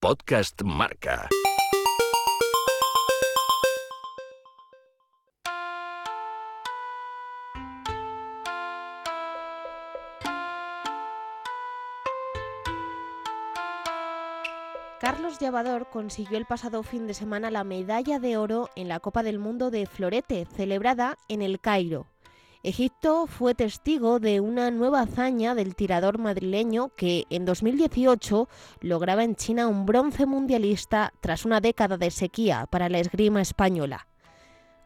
Podcast 0.00 0.62
Marca. 0.62 1.28
Carlos 14.98 15.38
Llavador 15.38 15.90
consiguió 15.90 16.38
el 16.38 16.46
pasado 16.46 16.82
fin 16.82 17.06
de 17.06 17.12
semana 17.12 17.50
la 17.50 17.62
medalla 17.64 18.18
de 18.18 18.38
oro 18.38 18.70
en 18.76 18.88
la 18.88 19.00
Copa 19.00 19.22
del 19.22 19.38
Mundo 19.38 19.70
de 19.70 19.84
Florete, 19.84 20.46
celebrada 20.46 21.18
en 21.28 21.42
el 21.42 21.60
Cairo. 21.60 22.09
Egipto 22.62 23.26
fue 23.26 23.54
testigo 23.54 24.20
de 24.20 24.40
una 24.40 24.70
nueva 24.70 25.00
hazaña 25.00 25.54
del 25.54 25.74
tirador 25.74 26.18
madrileño 26.18 26.90
que 26.94 27.24
en 27.30 27.46
2018 27.46 28.50
lograba 28.82 29.24
en 29.24 29.34
China 29.34 29.66
un 29.66 29.86
bronce 29.86 30.26
mundialista 30.26 31.14
tras 31.22 31.46
una 31.46 31.62
década 31.62 31.96
de 31.96 32.10
sequía 32.10 32.66
para 32.66 32.90
la 32.90 32.98
esgrima 32.98 33.40
española. 33.40 34.06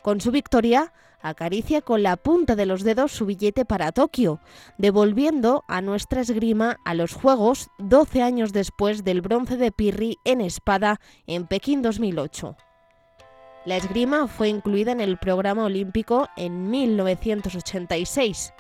Con 0.02 0.20
su 0.20 0.30
victoria, 0.30 0.92
acaricia 1.20 1.80
con 1.80 2.05
la 2.05 2.16
punta 2.16 2.55
de 2.55 2.66
los 2.66 2.84
dedos 2.84 3.10
su 3.10 3.27
billete 3.27 3.65
para 3.65 3.91
Tokio, 3.91 4.38
devolviendo 4.79 5.65
a 5.66 5.80
nuestra 5.80 6.20
esgrima 6.20 6.77
a 6.84 6.95
los 6.95 7.12
Juegos 7.12 7.70
12 7.79 8.23
años 8.23 8.52
después 8.52 9.02
del 9.02 9.20
bronce 9.20 9.56
de 9.56 9.73
Pirri 9.73 10.18
en 10.24 10.43
espada 10.43 11.01
en 11.27 11.48
Pekín 11.48 11.82
2008. 11.82 12.56
La 13.64 13.78
esgrima 13.78 14.28
fue 14.28 14.50
incluida 14.50 14.92
en 14.92 15.00
el 15.00 15.16
programa 15.16 15.64
olímpico 15.64 16.28
en 16.36 16.70
1986. 16.70 18.52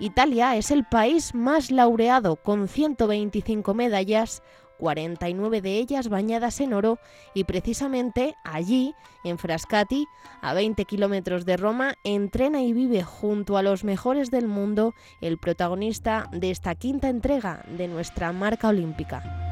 Italia 0.00 0.56
es 0.56 0.72
el 0.72 0.84
país 0.84 1.36
más 1.36 1.70
laureado 1.70 2.34
con 2.34 2.66
125 2.66 3.74
medallas, 3.74 4.42
49 4.78 5.60
de 5.60 5.76
ellas 5.76 6.08
bañadas 6.08 6.60
en 6.60 6.72
oro 6.72 6.98
y 7.32 7.44
precisamente 7.44 8.34
allí, 8.42 8.94
en 9.22 9.38
Frascati, 9.38 10.08
a 10.40 10.52
20 10.52 10.84
kilómetros 10.84 11.44
de 11.44 11.56
Roma, 11.56 11.94
entrena 12.02 12.60
y 12.62 12.72
vive 12.72 13.04
junto 13.04 13.56
a 13.56 13.62
los 13.62 13.84
mejores 13.84 14.32
del 14.32 14.48
mundo 14.48 14.94
el 15.20 15.38
protagonista 15.38 16.28
de 16.32 16.50
esta 16.50 16.74
quinta 16.74 17.08
entrega 17.08 17.62
de 17.76 17.86
nuestra 17.86 18.32
marca 18.32 18.68
olímpica. 18.68 19.49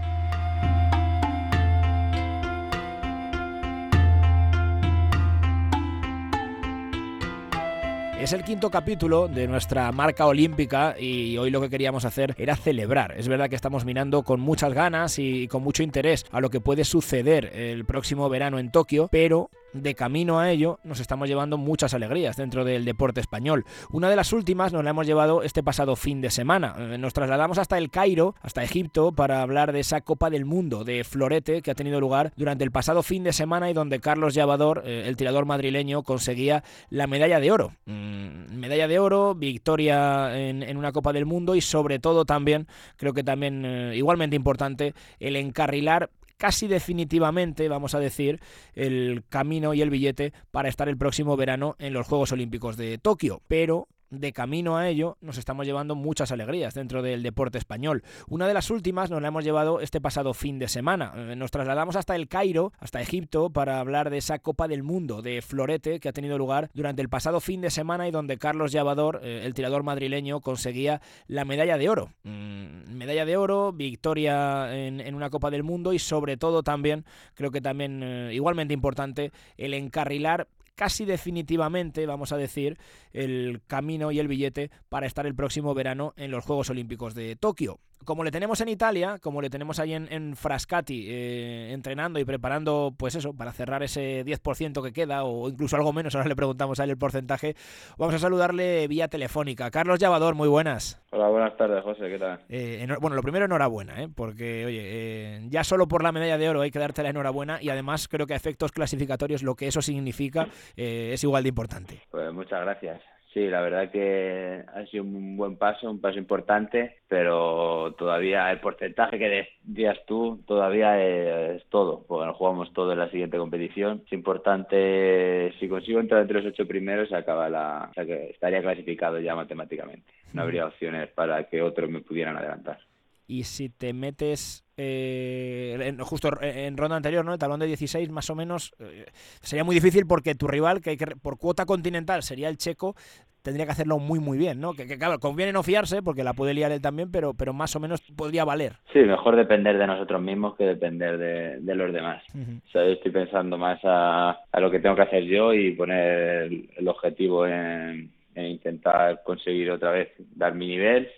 Es 8.21 8.33
el 8.33 8.43
quinto 8.43 8.69
capítulo 8.69 9.29
de 9.29 9.47
nuestra 9.47 9.93
marca 9.93 10.27
olímpica 10.27 10.97
y 10.99 11.39
hoy 11.39 11.51
lo 11.51 11.61
que 11.61 11.71
queríamos 11.71 12.05
hacer 12.05 12.35
era 12.37 12.57
celebrar. 12.57 13.15
Es 13.17 13.29
verdad 13.29 13.49
que 13.49 13.55
estamos 13.55 13.85
mirando 13.85 14.25
con 14.25 14.41
muchas 14.41 14.75
ganas 14.75 15.21
y 15.21 15.47
con 15.47 15.63
mucho 15.63 15.85
interés 15.85 16.27
a 16.33 16.41
lo 16.41 16.51
que 16.51 16.61
puede 16.61 16.83
suceder 16.83 17.53
el 17.55 17.85
próximo 17.85 18.29
verano 18.29 18.59
en 18.59 18.73
Tokio, 18.73 19.09
pero 19.13 19.51
de 19.73 19.95
camino 19.95 20.39
a 20.39 20.51
ello 20.51 20.79
nos 20.85 21.01
estamos 21.01 21.29
llevando 21.29 21.59
muchas 21.59 21.95
alegrías 21.95 22.37
dentro 22.37 22.65
del 22.65 22.85
deporte 22.85 23.21
español. 23.21 23.65
Una 23.91 24.09
de 24.09 24.17
las 24.17 24.33
últimas 24.33 24.73
nos 24.73 24.85
la 24.85 24.91
hemos 24.91 25.07
llevado 25.07 25.43
este 25.43 25.63
pasado 25.63 25.97
fin 25.97 26.21
de 26.21 26.31
semana. 26.31 26.75
Eh, 26.79 26.99
nos 26.99 27.13
trasladamos 27.13 27.59
hasta 27.59 27.79
el 27.79 27.91
Cairo, 27.91 28.35
hasta 28.41 28.63
Egipto, 28.63 29.13
para 29.13 29.43
hablar 29.43 29.73
de 29.73 29.81
esa 29.81 30.01
Copa 30.01 30.31
del 30.31 30.45
Mundo 30.45 30.85
de 30.85 31.05
florete 31.05 31.63
que 31.63 31.71
ha 31.71 31.75
tenido 31.75 32.01
lugar 32.01 32.33
durante 32.37 32.65
el 32.65 32.71
pasado 32.71 33.03
fin 33.03 33.25
de 33.25 33.33
semana 33.33 33.71
y 33.71 33.75
donde 33.75 34.01
Carlos 34.01 34.35
Llavador, 34.35 34.83
eh, 34.85 35.05
el 35.07 35.17
tirador 35.17 35.47
madrileño, 35.47 36.03
conseguía 36.03 36.65
la 36.91 37.07
medalla 37.07 37.41
de 37.41 37.51
oro. 37.51 37.73
Mm, 37.87 38.55
medalla 38.57 38.89
de 38.89 38.99
oro, 38.99 39.35
victoria 39.35 40.37
en, 40.39 40.77
una 40.77 40.93
Copa 40.93 41.13
del 41.13 41.27
Mundo 41.27 41.55
y 41.55 41.61
sobre 41.61 41.99
todo 41.99 42.25
también, 42.25 42.67
creo 42.97 43.13
que 43.13 43.25
también 43.25 43.65
eh, 43.65 43.97
igualmente 43.97 44.37
importante, 44.37 44.95
el 45.19 45.37
encarrilar 45.37 46.11
casi 46.39 46.67
definitivamente, 46.69 47.69
vamos 47.69 47.95
a 47.95 47.99
decir, 47.99 48.41
el 48.75 49.25
camino 49.29 49.75
y 49.75 49.83
el 49.83 49.91
billete 49.91 50.33
para 50.51 50.69
estar 50.69 50.89
el 50.89 50.97
próximo 50.97 51.37
verano 51.37 51.77
en 51.79 51.93
los 51.93 52.07
Juegos 52.07 52.33
Olímpicos 52.33 52.77
de 52.77 52.97
Tokio. 52.97 53.43
Pero 53.49 53.89
de 54.11 54.33
camino 54.33 54.77
a 54.77 54.89
ello 54.89 55.17
nos 55.21 55.39
estamos 55.39 55.67
llevando 55.67 55.95
muchas 55.95 56.33
alegrías 56.33 56.75
dentro 56.75 57.03
del 57.03 57.23
deporte 57.23 57.59
español. 57.59 58.03
Una 58.29 58.47
de 58.47 58.55
las 58.55 58.71
últimas 58.71 59.11
nos 59.11 59.23
la 59.23 59.29
hemos 59.29 59.45
llevado 59.45 59.81
este 59.81 60.01
pasado 60.01 60.35
fin 60.35 60.59
de 60.59 60.69
semana. 60.69 61.13
Eh, 61.17 61.37
nos 61.37 61.51
trasladamos 61.51 61.97
hasta 61.97 62.17
el 62.17 62.29
Cairo, 62.29 62.73
hasta 62.79 63.01
Egipto, 63.01 63.51
para 63.51 63.81
hablar 63.81 64.11
de 64.11 64.19
esa 64.19 64.39
Copa 64.39 64.69
del 64.69 64.83
Mundo 64.83 65.23
de 65.23 65.43
florete 65.43 66.01
que 66.01 66.09
ha 66.09 66.13
tenido 66.13 66.39
lugar 66.39 66.71
durante 66.75 67.03
el 67.03 67.09
pasado 67.09 67.41
fin 67.41 67.61
de 67.61 67.71
semana 67.71 68.09
y 68.09 68.11
donde 68.11 68.39
Carlos 68.39 68.73
Llavador, 68.73 69.21
eh, 69.23 69.43
el 69.45 69.55
tirador 69.55 69.83
madrileño, 69.83 70.41
conseguía 70.41 71.01
la 71.27 71.45
medalla 71.45 71.79
de 71.79 71.89
oro. 71.89 72.13
Mm, 72.23 72.95
medalla 72.95 73.25
de 73.25 73.37
oro, 73.37 73.73
victoria 73.73 74.75
en, 74.75 75.15
una 75.15 75.31
Copa 75.31 75.51
del 75.51 75.63
Mundo 75.63 75.93
y 75.93 75.99
sobre 75.99 76.37
todo 76.37 76.63
también, 76.63 77.05
creo 77.35 77.51
que 77.51 77.61
también 77.61 78.03
eh, 78.03 78.31
igualmente 78.35 78.75
importante, 78.75 79.33
el 79.57 79.75
encarrilar 79.75 80.49
casi 80.79 81.05
definitivamente, 81.05 82.07
vamos 82.07 82.31
a 82.31 82.37
decir, 82.37 82.79
el 83.13 83.63
camino 83.67 84.13
y 84.13 84.21
el 84.21 84.29
billete 84.29 84.71
para 84.89 85.09
estar 85.09 85.27
el 85.27 85.35
próximo 85.35 85.75
verano 85.75 86.15
en 86.17 86.31
los 86.31 86.45
Juegos 86.45 86.71
Olímpicos 86.71 87.17
de 87.17 87.35
Tokio 87.35 87.81
como 88.05 88.25
le 88.25 88.31
tenemos 88.31 88.61
en 88.61 88.69
Italia, 88.69 89.19
como 89.21 89.41
le 89.41 89.51
tenemos 89.51 89.79
ahí 89.79 89.95
en, 89.95 90.37
Frascati, 90.37 91.07
eh, 91.09 91.73
entrenando 91.73 92.19
y 92.19 92.25
preparando, 92.25 92.93
pues 92.97 93.15
eso, 93.15 93.35
para 93.35 93.53
cerrar 93.53 93.83
ese 93.83 94.25
10% 94.25 94.83
que 94.83 94.93
queda, 94.93 95.25
o 95.25 95.49
incluso 95.49 95.77
algo 95.77 95.93
menos, 95.93 96.15
ahora 96.15 96.29
le 96.29 96.37
preguntamos 96.37 96.81
a 96.81 96.85
él 96.85 96.91
el 96.91 96.99
porcentaje, 96.99 97.55
vamos 97.97 98.15
a 98.15 98.19
saludarle 98.19 98.87
vía 98.89 99.09
telefónica. 99.09 99.71
Carlos 99.71 99.99
Llavador, 99.99 100.35
muy 100.35 100.49
buenas. 100.49 101.01
Hola, 101.11 101.29
buenas 101.29 101.57
tardes, 101.57 101.83
José, 101.83 102.09
¿qué 102.09 102.19
tal? 102.19 102.41
Eh, 102.49 102.87
bueno, 103.01 103.17
lo 103.17 103.23
primero, 103.23 103.47
enhorabuena, 103.47 104.03
¿eh? 104.03 104.09
porque, 104.15 104.67
oye, 104.67 104.81
eh, 104.83 105.41
ya 105.49 105.65
solo 105.65 105.89
por 105.89 106.03
la 106.03 106.13
medalla 106.13 106.39
de 106.39 106.49
oro 106.49 106.61
hay 106.61 106.71
que 106.71 106.79
darte 106.79 107.03
la 107.03 107.11
enhorabuena 107.11 107.59
y 107.63 107.71
además 107.71 108.09
creo 108.09 108.27
que 108.27 108.35
a 108.35 108.37
efectos 108.37 108.73
clasificatorios 108.73 109.43
lo 109.43 109.55
que 109.55 109.69
eso 109.69 109.83
significa 109.83 110.49
es 110.77 111.23
igual 111.25 111.43
de 111.43 111.49
importante. 111.49 112.03
Pues 112.11 112.33
muchas 112.33 112.61
gracias. 112.61 113.18
Sí, 113.35 113.47
la 113.47 113.61
verdad 113.61 113.91
que 113.91 114.65
ha 114.75 114.87
sido 114.87 115.05
un 115.05 115.37
buen 115.37 115.59
paso, 115.59 115.91
un 115.91 116.01
paso 116.01 116.19
importante, 116.19 117.01
pero 117.09 117.95
todavía 117.99 118.51
el 118.51 118.59
porcentaje 118.59 119.19
que 119.19 119.49
decías 119.65 119.99
tú 120.07 120.43
todavía 120.47 121.03
es, 121.03 121.63
todo, 121.69 122.05
porque 122.09 122.27
nos 122.27 122.37
jugamos 122.37 122.73
todo 122.73 122.93
en 122.93 122.99
la 122.99 123.11
siguiente 123.11 123.37
competición. 123.37 124.03
Es 124.07 124.13
importante, 124.15 125.53
si 125.61 125.69
consigo 125.69 126.01
entrar 126.01 126.23
entre 126.23 126.43
los 126.43 126.53
ocho 126.53 126.67
primeros, 126.67 127.11
se 127.11 127.17
acaba 127.17 127.51
la, 127.51 127.89
o 127.91 127.95
sea 127.95 128.07
que 128.07 128.31
estaría 128.31 128.63
clasificado 128.63 129.21
ya 129.21 129.35
matemáticamente. 129.35 130.11
No 130.33 130.43
habría 130.43 130.67
opciones 130.67 131.11
para 131.11 131.49
que 131.49 131.61
otros 131.61 131.91
me 131.91 132.01
pudieran 132.01 132.37
adelantar. 132.37 132.79
Y 133.27 133.45
si 133.45 133.69
te 133.69 133.93
metes 133.93 134.65
eh, 134.81 135.97
justo 136.01 136.31
en 136.41 136.77
ronda 136.77 136.97
anterior, 136.97 137.25
¿no? 137.25 137.33
El 137.33 137.39
talón 137.39 137.59
de 137.59 137.67
16 137.67 138.11
más 138.11 138.31
o 138.31 138.37
menos, 138.37 138.73
eh, 138.79 139.07
sería 139.41 139.65
muy 139.65 139.75
difícil 139.75 140.07
porque 140.07 140.37
tu 140.37 140.47
rival, 140.47 140.81
que, 140.81 140.97
por 141.21 141.37
cuota 141.37 141.67
continental 141.67 142.23
sería 142.23 142.49
el 142.49 142.59
checo, 142.59 142.95
tendría 143.43 143.67
que 143.67 143.73
hacerlo 143.73 143.99
muy 143.99 144.21
muy 144.21 144.39
bien, 144.39 144.61
¿no? 144.61 144.75
Que, 144.75 144.87
claro, 144.97 145.19
conviene 145.19 145.53
no 145.53 145.65
fiarse 145.65 146.01
porque 146.01 146.23
la 146.23 146.33
puede 146.33 146.55
liar 146.55 146.71
él 146.71 146.81
también, 146.81 147.11
pero, 147.11 147.35
pero 147.35 147.53
más 147.53 147.75
o 147.75 147.81
menos 147.81 148.01
podría 148.17 148.45
valer. 148.45 148.75
Sí, 148.93 149.01
mejor 149.01 149.35
depender 149.35 149.79
de 149.79 149.87
nosotros 149.87 150.23
mismos 150.23 150.57
que 150.57 150.65
depender 150.65 151.19
de, 151.19 151.75
los 151.75 151.93
demás. 151.93 152.23
O 152.35 152.71
sea, 152.71 152.85
yo 152.85 152.93
estoy 152.93 153.11
pensando 153.11 153.59
más 153.59 153.81
a, 153.83 154.39
a, 154.53 154.61
lo 154.61 154.71
que 154.71 154.79
tengo 154.79 154.95
que 154.95 155.03
hacer 155.03 155.25
yo 155.25 155.53
y 155.55 155.73
poner 155.73 156.51
el, 156.77 156.89
objetivo 156.89 157.47
en, 157.47 158.11
en 158.35 158.45
intentar 158.45 159.23
conseguir 159.25 159.73
otra 159.73 159.91
vez 159.91 160.13
dar 160.37 160.55
mi 160.55 160.69
nivel 160.69 161.09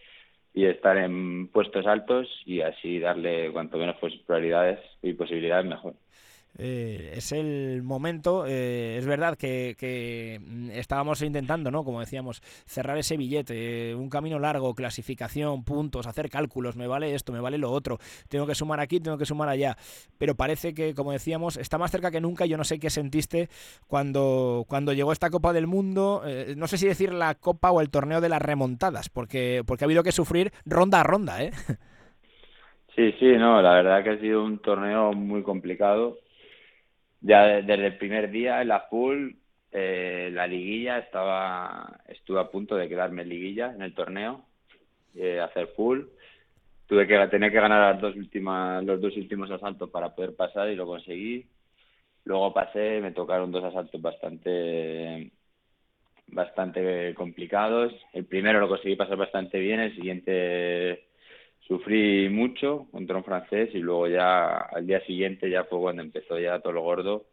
y 0.53 0.67
estar 0.67 0.97
en 0.97 1.49
puestos 1.49 1.87
altos 1.87 2.29
y 2.45 2.61
así 2.61 2.99
darle 2.99 3.53
cuanto 3.53 3.79
menos 3.79 3.97
probabilidades 4.27 4.81
y 5.03 5.13
posibilidades 5.13 5.67
mejor. 5.67 5.95
Eh, 6.59 7.13
es 7.17 7.33
el 7.33 7.83
momento, 7.83 8.45
eh, 8.47 8.97
es 8.99 9.07
verdad 9.07 9.37
que, 9.37 10.41
mm, 10.41 10.71
estábamos 10.71 11.23
intentando, 11.23 11.71
¿no? 11.71 11.85
Como 11.85 12.01
decíamos, 12.01 12.41
cerrar 12.67 12.99
ese 12.99 13.17
billete, 13.17 13.95
un 13.95 14.11
camino 14.11 14.39
largo, 14.39 14.75
clasificación, 14.75 15.65
puntos, 15.65 16.07
hacer 16.07 16.29
cálculos, 16.29 16.77
me 16.77 16.87
vale 16.87 17.15
esto, 17.15 17.33
me 17.33 17.41
vale 17.41 17.59
lo 17.59 17.71
otro, 17.71 17.99
tengo 18.29 18.47
que 18.47 18.55
sumar 18.55 18.81
aquí, 18.81 19.01
tengo 19.01 19.17
que 19.17 19.27
sumar 19.27 19.49
allá, 19.49 19.77
pero 20.19 20.35
parece 20.35 20.75
que, 20.75 20.95
como 20.95 21.13
decíamos, 21.13 21.57
está 21.57 21.79
más 21.79 21.91
cerca 21.91 22.11
que 22.11 22.21
nunca, 22.21 22.47
yo 22.47 22.57
no 22.57 22.65
sé 22.65 22.79
qué 22.79 22.91
sentiste 22.91 23.49
cuando, 23.87 24.65
cuando 24.69 24.93
llegó 24.93 25.13
esta 25.13 25.31
Copa 25.31 25.53
del 25.53 25.67
Mundo, 25.67 26.23
eh, 26.27 26.55
no 26.57 26.67
sé 26.67 26.79
si 26.79 26.87
decir 26.87 27.13
la 27.13 27.35
Copa 27.37 27.71
o 27.71 27.81
el 27.81 27.91
torneo 27.91 28.21
de 28.21 28.29
las 28.29 28.43
remontadas, 28.43 29.09
porque, 29.09 29.63
porque 29.67 29.85
ha 29.85 29.87
habido 29.87 30.03
que 30.03 30.13
sufrir 30.13 30.53
ronda 30.67 31.01
a 31.01 31.05
ronda, 31.05 31.43
¿eh? 31.43 31.53
Sí, 32.97 33.13
sí, 33.21 33.37
no, 33.39 33.63
la 33.63 33.75
verdad 33.75 34.03
que 34.03 34.11
ha 34.11 34.19
sido 34.19 34.45
un 34.45 34.59
torneo 34.59 35.13
muy 35.13 35.43
complicado 35.45 36.19
ya 37.21 37.63
desde 37.63 37.87
el 37.87 37.97
primer 37.97 38.31
día 38.31 38.63
en 38.63 38.69
la 38.69 38.81
full, 38.81 39.33
eh, 39.73 40.31
la 40.33 40.47
liguilla, 40.47 40.99
estaba 40.99 42.01
estuve 42.09 42.41
a 42.41 42.51
punto 42.51 42.77
de 42.77 42.89
quedarme 42.89 43.23
en 43.23 43.29
liguilla 43.29 43.73
en 43.75 43.83
el 43.83 43.95
torneo, 43.95 44.45
eh, 45.15 45.41
hacer 45.41 45.69
full. 45.77 46.03
Tuve 46.87 47.07
que 47.07 47.27
tener 47.29 47.53
que 47.53 47.61
ganar 47.61 47.95
las 47.95 48.03
dos 48.03 48.17
últimas, 48.17 48.85
los 48.85 49.01
dos 49.01 49.17
últimos 49.17 49.51
asaltos 49.51 49.91
para 49.91 50.15
poder 50.15 50.35
pasar 50.35 50.71
y 50.71 50.77
lo 50.77 50.87
conseguí. 50.87 51.47
Luego 52.25 52.53
pasé, 52.53 53.01
me 53.01 53.13
tocaron 53.13 53.53
dos 53.53 53.65
asaltos 53.65 54.01
bastante 54.01 55.31
bastante 56.29 57.15
complicados. 57.15 57.93
El 58.13 58.25
primero 58.27 58.61
lo 58.61 58.69
conseguí 58.69 58.97
pasar 58.97 59.17
bastante 59.17 59.59
bien, 59.59 59.81
el 59.81 59.95
siguiente 59.95 61.10
sufrí 61.71 62.29
mucho 62.29 62.89
contra 62.91 63.17
un 63.17 63.23
francés 63.23 63.71
y 63.75 63.79
luego 63.79 64.09
ya 64.09 64.57
al 64.57 64.85
día 64.89 65.01
siguiente 65.07 65.49
ya 65.49 65.63
fue 65.65 65.79
cuando 65.79 66.03
empezó 66.03 66.37
ya 66.37 66.59
todo 66.59 66.73
lo 66.73 66.83
gordo. 66.83 67.27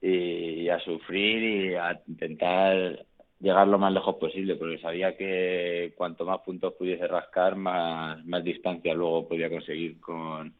Y, 0.00 0.68
a 0.68 0.80
sufrir 0.80 1.42
y 1.70 1.74
a 1.76 2.02
intentar 2.08 3.06
llegar 3.38 3.68
lo 3.68 3.78
más 3.78 3.92
lejos 3.92 4.16
posible 4.16 4.56
porque 4.56 4.78
sabía 4.78 5.16
que 5.16 5.92
cuanto 5.96 6.24
más 6.24 6.40
puntos 6.40 6.74
pudiese 6.74 7.06
rascar 7.06 7.54
más, 7.54 8.24
más 8.24 8.42
distancia 8.42 8.94
luego 8.94 9.28
podía 9.28 9.48
conseguir 9.48 10.00
con, 10.00 10.52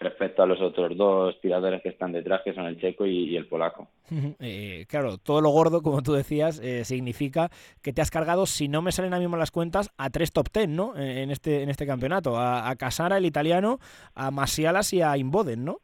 respecto 0.00 0.42
a 0.42 0.46
los 0.46 0.60
otros 0.62 0.96
dos 0.96 1.38
tiradores 1.42 1.82
que 1.82 1.90
están 1.90 2.12
detrás, 2.12 2.40
que 2.42 2.54
son 2.54 2.64
el 2.64 2.80
checo 2.80 3.06
y, 3.06 3.36
el 3.36 3.46
polaco. 3.46 3.88
Eh, 4.40 4.86
claro, 4.88 5.18
todo 5.18 5.40
lo 5.40 5.50
gordo, 5.50 5.82
como 5.82 6.02
tú 6.02 6.12
decías, 6.12 6.60
eh, 6.60 6.84
significa 6.84 7.50
que 7.82 7.92
te 7.92 8.00
has 8.00 8.10
cargado, 8.10 8.46
si 8.46 8.68
no 8.68 8.80
me 8.80 8.90
salen 8.90 9.12
a 9.12 9.18
mismo 9.18 9.36
las 9.36 9.50
cuentas, 9.50 9.90
a 9.98 10.08
tres 10.10 10.32
top 10.32 10.48
ten, 10.50 10.74
¿no? 10.74 10.96
Eh, 10.96 11.22
en 11.22 11.30
este, 11.30 11.62
en 11.62 11.68
este 11.68 11.86
campeonato. 11.86 12.38
A, 12.38 12.74
Casara, 12.76 13.18
el 13.18 13.26
italiano, 13.26 13.78
a 14.14 14.30
Masialas 14.30 14.92
y 14.94 15.02
a 15.02 15.16
Imboden, 15.16 15.64
¿no? 15.64 15.80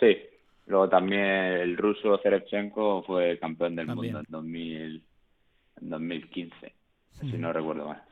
Sí. 0.00 0.16
Luego 0.66 0.88
también 0.88 1.22
el 1.22 1.76
ruso 1.76 2.18
Zerevchenko 2.18 3.02
fue 3.04 3.38
campeón 3.38 3.76
del 3.76 3.86
mundo 3.86 4.20
en, 4.20 4.26
2000, 4.28 5.02
en 5.80 5.90
2015, 5.90 6.74
si 7.20 7.38
no 7.38 7.52
recuerdo 7.52 7.86
mal 7.86 8.02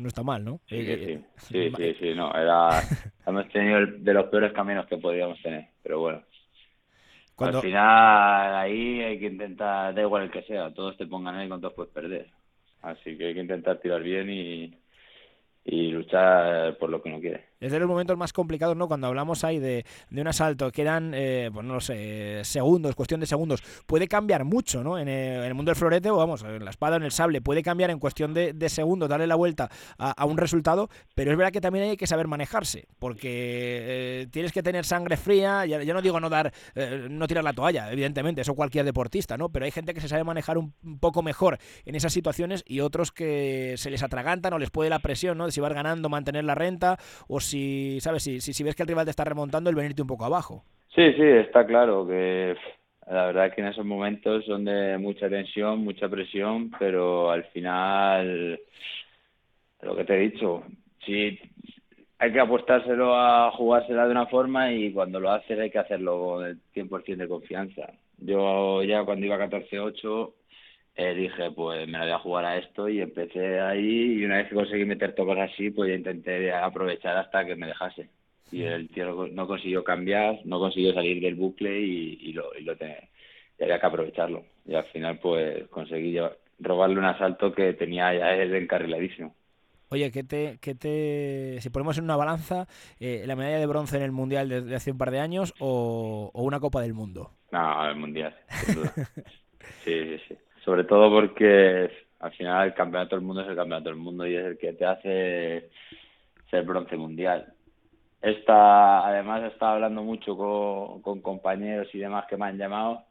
no 0.00 0.08
está 0.08 0.22
mal, 0.22 0.44
¿no? 0.44 0.60
Sí, 0.66 0.76
eh, 0.78 1.22
sí, 1.36 1.58
eh, 1.58 1.72
sí, 1.76 1.94
sí, 2.00 2.14
no, 2.14 2.32
era, 2.34 2.82
hemos 3.26 3.48
tenido 3.50 3.86
de 3.86 4.14
los 4.14 4.26
peores 4.26 4.52
caminos 4.52 4.86
que 4.86 4.96
podíamos 4.96 5.40
tener, 5.42 5.68
pero 5.82 6.00
bueno. 6.00 6.22
Al 7.38 7.60
final 7.60 8.54
ahí 8.56 9.00
hay 9.00 9.18
que 9.18 9.26
intentar, 9.26 9.94
da 9.94 10.02
igual 10.02 10.24
el 10.24 10.30
que 10.30 10.42
sea, 10.42 10.72
todos 10.74 10.96
te 10.96 11.06
pongan 11.06 11.36
ahí 11.36 11.48
con 11.48 11.60
todos 11.60 11.74
puedes 11.74 11.92
perder. 11.92 12.26
Así 12.82 13.16
que 13.16 13.26
hay 13.26 13.34
que 13.34 13.40
intentar 13.40 13.78
tirar 13.78 14.02
bien 14.02 14.28
y, 14.30 14.74
y 15.64 15.90
luchar 15.90 16.76
por 16.76 16.90
lo 16.90 17.02
que 17.02 17.08
uno 17.08 17.20
quiere. 17.20 17.49
Es 17.60 17.70
de 17.70 17.78
los 17.78 17.88
momentos 17.90 18.16
más 18.16 18.32
complicados, 18.32 18.74
¿no? 18.74 18.88
Cuando 18.88 19.06
hablamos 19.06 19.44
ahí 19.44 19.58
de, 19.58 19.84
un 20.10 20.26
asalto, 20.26 20.72
quedan, 20.72 21.12
eh, 21.14 21.50
pues 21.52 21.66
no 21.66 21.74
lo 21.74 21.80
sé, 21.82 22.40
segundos, 22.42 22.94
cuestión 22.94 23.20
de 23.20 23.26
segundos. 23.26 23.62
Puede 23.84 24.08
cambiar 24.08 24.44
mucho, 24.44 24.82
¿no? 24.82 24.98
En 24.98 25.08
el, 25.08 25.52
mundo 25.52 25.68
del 25.68 25.76
florete, 25.76 26.08
o 26.08 26.16
vamos, 26.16 26.42
en 26.42 26.64
la 26.64 26.70
espada, 26.70 26.96
en 26.96 27.02
el 27.02 27.10
sable, 27.10 27.42
puede 27.42 27.62
cambiar 27.62 27.90
en 27.90 27.98
cuestión 27.98 28.32
de, 28.32 28.68
segundos, 28.70 29.10
darle 29.10 29.26
la 29.26 29.34
vuelta 29.34 29.70
a, 29.98 30.24
un 30.24 30.38
resultado, 30.38 30.88
pero 31.14 31.32
es 31.32 31.36
verdad 31.36 31.52
que 31.52 31.60
también 31.60 31.90
hay 31.90 31.98
que 31.98 32.06
saber 32.06 32.28
manejarse, 32.28 32.86
porque 32.98 34.22
eh, 34.22 34.26
tienes 34.30 34.52
que 34.52 34.62
tener 34.62 34.86
sangre 34.86 35.18
fría, 35.18 35.66
ya, 35.66 35.84
no 35.84 36.00
digo 36.00 36.18
no 36.18 36.30
dar, 36.30 36.54
eh, 36.74 37.08
no 37.10 37.26
tirar 37.28 37.44
la 37.44 37.52
toalla, 37.52 37.92
evidentemente, 37.92 38.40
eso 38.40 38.54
cualquier 38.54 38.86
deportista, 38.86 39.36
¿no? 39.36 39.50
Pero 39.50 39.66
hay 39.66 39.70
gente 39.70 39.92
que 39.92 40.00
se 40.00 40.08
sabe 40.08 40.24
manejar 40.24 40.56
un, 40.56 40.72
poco 40.98 41.22
mejor 41.22 41.58
en 41.84 41.94
esas 41.94 42.14
situaciones 42.14 42.64
y 42.66 42.80
otros 42.80 43.12
que 43.12 43.74
se 43.76 43.90
les 43.90 44.02
atragantan 44.02 44.54
o 44.54 44.58
les 44.58 44.70
puede 44.70 44.88
la 44.88 45.00
presión, 45.00 45.36
¿no? 45.36 45.44
De 45.44 45.52
si 45.52 45.60
vas 45.60 45.74
ganando, 45.74 46.08
mantener 46.08 46.44
la 46.44 46.54
renta, 46.54 46.98
o 47.28 47.38
si, 47.49 47.49
¿sabes? 48.00 48.22
Si, 48.22 48.40
si, 48.40 48.64
ves 48.64 48.74
que 48.74 48.82
el 48.82 48.88
rival 48.88 49.04
te 49.04 49.10
está 49.10 49.24
remontando, 49.24 49.70
el 49.70 49.76
venirte 49.76 50.02
un 50.02 50.08
poco 50.08 50.24
abajo. 50.24 50.64
Sí, 50.94 51.12
sí, 51.12 51.22
está 51.22 51.66
claro 51.66 52.06
que 52.06 52.56
la 53.06 53.26
verdad 53.26 53.52
que 53.54 53.60
en 53.60 53.68
esos 53.68 53.84
momentos 53.84 54.44
son 54.44 54.64
de 54.64 54.98
mucha 54.98 55.28
tensión, 55.28 55.84
mucha 55.84 56.08
presión, 56.08 56.70
pero 56.78 57.30
al 57.30 57.44
final, 57.46 58.60
lo 59.82 59.96
que 59.96 60.04
te 60.04 60.14
he 60.14 60.30
dicho, 60.30 60.64
sí 61.04 61.38
hay 62.20 62.32
que 62.32 62.40
apostárselo 62.40 63.16
a 63.16 63.50
jugársela 63.52 64.04
de 64.04 64.10
una 64.10 64.26
forma 64.26 64.70
y 64.72 64.92
cuando 64.92 65.18
lo 65.18 65.30
haces 65.30 65.58
hay 65.58 65.70
que 65.70 65.78
hacerlo 65.78 66.20
con 66.20 66.44
el 66.44 66.58
100% 66.74 67.16
de 67.16 67.28
confianza. 67.28 67.94
Yo 68.18 68.82
ya 68.82 69.04
cuando 69.04 69.24
iba 69.24 69.38
14-8 69.38 70.32
eh, 70.96 71.14
dije, 71.14 71.50
pues 71.52 71.86
me 71.86 71.98
la 71.98 72.04
voy 72.04 72.12
a 72.12 72.18
jugar 72.18 72.44
a 72.44 72.56
esto 72.58 72.88
y 72.88 73.00
empecé 73.00 73.60
ahí 73.60 74.18
y 74.18 74.24
una 74.24 74.38
vez 74.38 74.48
que 74.48 74.54
conseguí 74.54 74.84
meter 74.84 75.14
tocos 75.14 75.38
así, 75.38 75.70
pues 75.70 75.88
ya 75.88 75.96
intenté 75.96 76.52
aprovechar 76.52 77.16
hasta 77.16 77.44
que 77.44 77.56
me 77.56 77.68
dejase. 77.68 78.10
Y 78.52 78.64
el 78.64 78.88
tío 78.88 79.28
no 79.28 79.46
consiguió 79.46 79.84
cambiar, 79.84 80.40
no 80.44 80.58
consiguió 80.58 80.92
salir 80.92 81.22
del 81.22 81.36
bucle 81.36 81.78
y, 81.80 82.32
lo, 82.32 82.50
y 82.58 82.64
lo 82.64 82.76
tenía, 82.76 82.98
había 83.60 83.78
que 83.78 83.86
aprovecharlo. 83.86 84.44
Y 84.66 84.74
al 84.74 84.84
final 84.86 85.18
pues 85.20 85.68
conseguí 85.68 86.18
robarle 86.58 86.98
un 86.98 87.04
asalto 87.04 87.52
que 87.52 87.72
tenía 87.74 88.12
ya 88.12 88.34
él 88.34 88.54
encarriladísimo. 88.54 89.34
Oye, 89.92 90.10
¿qué 90.12 90.22
te, 90.22 90.58
qué 90.60 90.74
te, 90.74 91.60
si 91.60 91.70
ponemos 91.70 91.98
en 91.98 92.04
una 92.04 92.16
balanza 92.16 92.68
eh, 93.00 93.24
la 93.26 93.34
medalla 93.34 93.58
de 93.58 93.66
bronce 93.66 93.96
en 93.96 94.04
el 94.04 94.12
Mundial 94.12 94.48
de, 94.48 94.76
hace 94.76 94.92
un 94.92 94.98
par 94.98 95.10
de 95.10 95.18
años 95.18 95.52
o, 95.58 96.30
o, 96.32 96.42
una 96.42 96.60
Copa 96.60 96.80
del 96.80 96.94
Mundo? 96.94 97.32
No, 97.50 97.88
el 97.88 97.96
Mundial, 97.96 98.36
sin 98.48 98.74
duda. 98.76 98.92
sí, 99.84 100.18
sí, 100.18 100.18
sí 100.28 100.36
sobre 100.64 100.84
todo 100.84 101.10
porque 101.10 101.90
al 102.20 102.32
final 102.32 102.68
el 102.68 102.74
campeonato 102.74 103.16
del 103.16 103.24
mundo 103.24 103.42
es 103.42 103.48
el 103.48 103.56
campeonato 103.56 103.88
del 103.88 103.98
mundo 103.98 104.26
y 104.26 104.36
es 104.36 104.44
el 104.44 104.58
que 104.58 104.72
te 104.74 104.84
hace 104.84 105.70
ser 106.50 106.64
bronce 106.64 106.96
mundial. 106.96 107.52
Esta, 108.20 109.06
además, 109.06 109.42
he 109.44 109.46
estado 109.48 109.74
hablando 109.74 110.02
mucho 110.02 110.36
con, 110.36 111.00
con 111.00 111.22
compañeros 111.22 111.88
y 111.94 111.98
demás 111.98 112.26
que 112.28 112.36
me 112.36 112.46
han 112.46 112.58
llamado. 112.58 113.04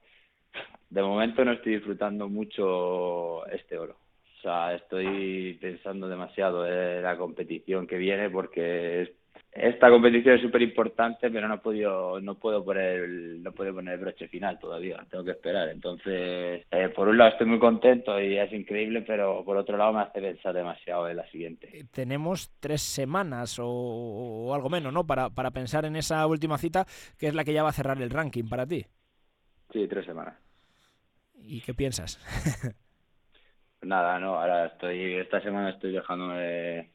De 0.89 1.01
momento 1.01 1.43
no 1.43 1.53
estoy 1.53 1.75
disfrutando 1.75 2.29
mucho 2.29 3.45
este 3.47 3.77
oro. 3.77 3.95
O 4.37 4.41
sea, 4.41 4.73
estoy 4.75 5.57
pensando 5.59 6.07
demasiado 6.07 6.65
en 6.67 7.03
la 7.03 7.17
competición 7.17 7.87
que 7.87 7.97
viene 7.97 8.29
porque 8.29 9.15
esta 9.51 9.89
competición 9.89 10.35
es 10.35 10.41
súper 10.41 10.61
importante, 10.61 11.29
pero 11.29 11.47
no 11.47 11.59
podido, 11.61 12.21
no 12.21 12.35
puedo 12.35 12.63
poner 12.63 13.03
el, 13.03 13.43
no 13.43 13.51
puedo 13.51 13.73
poner 13.73 13.95
el 13.95 13.99
broche 13.99 14.27
final 14.27 14.59
todavía, 14.59 15.03
tengo 15.09 15.23
que 15.23 15.31
esperar. 15.31 15.69
Entonces, 15.69 16.65
eh, 16.69 16.89
por 16.95 17.07
un 17.07 17.17
lado 17.17 17.31
estoy 17.31 17.47
muy 17.47 17.59
contento 17.59 18.19
y 18.21 18.37
es 18.37 18.53
increíble, 18.53 19.01
pero 19.01 19.43
por 19.43 19.57
otro 19.57 19.75
lado 19.75 19.93
me 19.93 20.01
hace 20.01 20.21
pensar 20.21 20.53
demasiado 20.53 21.09
en 21.09 21.17
la 21.17 21.29
siguiente. 21.29 21.69
Eh, 21.73 21.85
tenemos 21.91 22.51
tres 22.59 22.81
semanas 22.81 23.59
o, 23.61 24.53
algo 24.53 24.69
menos, 24.69 24.93
¿no? 24.93 25.05
Para, 25.05 25.29
para 25.29 25.51
pensar 25.51 25.83
en 25.85 25.95
esa 25.95 26.25
última 26.27 26.57
cita, 26.57 26.85
que 27.17 27.27
es 27.27 27.33
la 27.33 27.43
que 27.43 27.53
ya 27.53 27.63
va 27.63 27.69
a 27.69 27.73
cerrar 27.73 28.01
el 28.01 28.11
ranking 28.11 28.47
para 28.47 28.65
ti. 28.65 28.85
Sí, 29.73 29.87
tres 29.87 30.05
semanas. 30.05 30.35
¿Y 31.35 31.61
qué 31.61 31.73
piensas? 31.73 32.19
Nada, 33.81 34.19
no, 34.19 34.35
ahora 34.35 34.67
estoy, 34.67 35.15
esta 35.15 35.41
semana 35.41 35.71
estoy 35.71 35.93
dejándome 35.93 36.91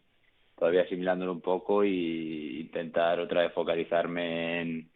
todavía 0.56 0.82
asimilándolo 0.82 1.32
un 1.32 1.40
poco 1.40 1.84
y 1.84 2.60
intentar 2.60 3.20
otra 3.20 3.42
vez 3.42 3.52
focalizarme 3.52 4.60
en, 4.62 4.90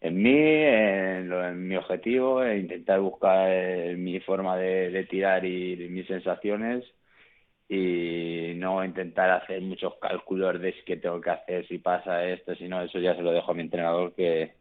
en 0.00 0.22
mí, 0.22 0.30
en, 0.32 1.68
mi 1.68 1.76
objetivo, 1.76 2.42
e 2.44 2.58
intentar 2.58 3.00
buscar 3.00 3.50
eh, 3.50 3.96
mi 3.96 4.20
forma 4.20 4.56
de, 4.56 5.04
tirar 5.10 5.44
y, 5.44 5.76
mis 5.90 6.06
sensaciones 6.06 6.84
y 7.68 8.54
no 8.56 8.84
intentar 8.84 9.30
hacer 9.30 9.60
muchos 9.62 9.94
cálculos 10.00 10.60
de 10.60 10.74
qué 10.86 10.96
tengo 10.96 11.20
que 11.20 11.30
hacer, 11.30 11.66
si 11.68 11.78
pasa 11.78 12.24
esto, 12.26 12.54
si 12.54 12.68
no, 12.68 12.82
eso 12.82 12.98
ya 12.98 13.14
se 13.14 13.22
lo 13.22 13.32
dejo 13.32 13.50
a 13.52 13.54
mi 13.54 13.62
entrenador 13.62 14.14
que, 14.14 14.52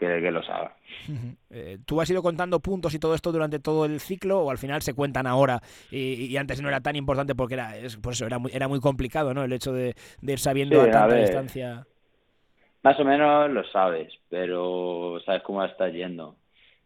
que, 0.00 0.30
lo 0.30 0.42
sabe. 0.42 0.70
Eh, 1.52 1.78
¿Tú 1.84 2.00
has 2.00 2.08
ido 2.08 2.22
contando 2.22 2.60
puntos 2.60 2.94
y 2.94 3.00
todo 3.00 3.12
esto 3.12 3.32
durante 3.32 3.58
todo 3.58 3.84
el 3.84 3.98
ciclo 3.98 4.40
o 4.40 4.50
al 4.52 4.58
final 4.58 4.82
se 4.82 4.94
cuentan 4.94 5.26
ahora 5.26 5.60
y, 5.90 6.36
antes 6.36 6.62
no 6.62 6.68
era 6.68 6.80
tan 6.80 6.94
importante 6.94 7.34
porque 7.34 7.54
era, 7.54 7.76
es, 7.76 7.96
por 7.96 8.12
eso 8.12 8.24
era 8.24 8.38
muy, 8.38 8.52
era 8.54 8.68
muy 8.68 8.78
complicado 8.78 9.34
¿no? 9.34 9.42
el 9.42 9.52
hecho 9.52 9.72
de, 9.72 9.94
ir 10.22 10.38
sabiendo 10.38 10.80
a 10.80 10.88
tanta 10.88 11.16
distancia? 11.16 11.86
Más 12.84 13.00
o 13.00 13.04
menos 13.04 13.50
lo 13.50 13.64
sabes, 13.64 14.12
pero 14.28 15.18
sabes 15.26 15.42
cómo 15.42 15.64
está 15.64 15.88
yendo. 15.88 16.36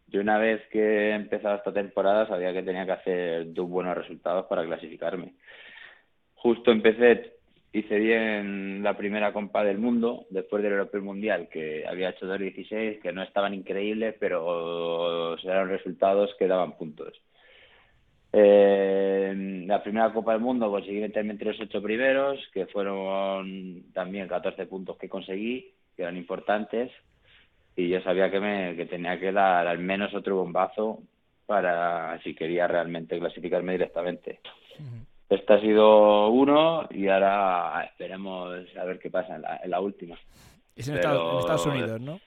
Yo 0.07 0.21
una 0.21 0.39
vez 0.39 0.63
que 0.71 0.79
he 0.79 1.13
empezado 1.13 1.57
esta 1.57 1.71
temporada 1.71 2.27
sabía 2.27 2.53
que 2.53 2.63
tenía 2.63 2.87
que 2.87 2.93
hacer 2.93 3.53
dos 3.53 3.69
buenos 3.69 3.95
resultados 3.95 4.47
para 4.47 4.65
clasificarme. 4.65 5.35
Justo 6.33 6.71
empecé 6.71 7.34
hice 7.75 7.99
bien 7.99 8.81
la 8.81 8.95
primera 8.95 9.33
compa 9.33 9.63
del 9.63 9.77
mundo 9.79 10.25
después 10.29 10.63
del 10.63 10.71
Europeo 10.73 11.01
Mundial, 11.01 11.49
que 11.49 11.85
había 11.85 12.11
hecho 12.11 12.25
2.16, 12.25 13.01
que 13.01 13.11
no 13.11 13.21
estaban 13.21 13.53
increíbles, 13.53 14.15
pero 14.17 15.37
eran 15.37 15.67
resultados 15.67 16.33
que 16.39 16.47
daban 16.47 16.77
puntos. 16.77 17.21
Eh, 18.31 19.63
la 19.67 19.83
primera 19.83 20.13
Copa 20.13 20.33
del 20.33 20.41
Mundo 20.41 20.69
conseguí 20.69 21.01
meterme 21.01 21.35
los 21.37 21.59
ocho 21.59 21.81
primeros, 21.81 22.39
que 22.53 22.65
fueron 22.67 23.83
también 23.93 24.29
14 24.29 24.67
puntos 24.67 24.97
que 24.97 25.09
conseguí, 25.09 25.73
que 25.97 26.03
eran 26.03 26.15
importantes, 26.15 26.91
y 27.75 27.89
yo 27.89 28.01
sabía 28.01 28.31
que, 28.31 28.39
me, 28.39 28.75
que 28.77 28.85
tenía 28.85 29.19
que 29.19 29.33
dar 29.33 29.67
al 29.67 29.79
menos 29.79 30.13
otro 30.13 30.37
bombazo 30.37 30.99
para 31.45 32.21
si 32.23 32.33
quería 32.33 32.67
realmente 32.67 33.19
clasificarme 33.19 33.73
directamente. 33.73 34.39
Este 35.29 35.53
ha 35.53 35.59
sido 35.59 36.29
uno 36.29 36.87
y 36.91 37.07
ahora 37.07 37.83
esperemos 37.89 38.53
a 38.77 38.83
ver 38.83 38.99
qué 38.99 39.09
pasa 39.09 39.35
en 39.35 39.71
la, 39.71 39.79
última. 39.79 40.17
Es 40.75 40.87
en, 40.87 40.95
Estados, 40.95 41.65
Unidos, 41.65 41.99
¿no? 41.99 42.19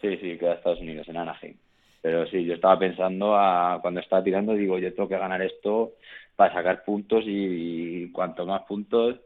Sí, 0.00 0.16
sí, 0.18 0.36
queda 0.36 0.54
Estados 0.54 0.80
Unidos, 0.80 1.08
en 1.08 1.16
Anaheim. 1.16 1.56
Pero 2.02 2.26
sí, 2.26 2.44
yo 2.44 2.54
estaba 2.54 2.78
pensando, 2.78 3.34
a, 3.34 3.78
cuando 3.80 4.00
estaba 4.00 4.22
tirando, 4.22 4.52
digo, 4.52 4.78
yo 4.78 4.94
tengo 4.94 5.08
que 5.08 5.18
ganar 5.18 5.40
esto 5.40 5.94
para 6.36 6.52
sacar 6.52 6.84
puntos 6.84 7.24
y, 7.26 8.12
cuanto 8.12 8.44
más 8.44 8.62
puntos, 8.62 9.16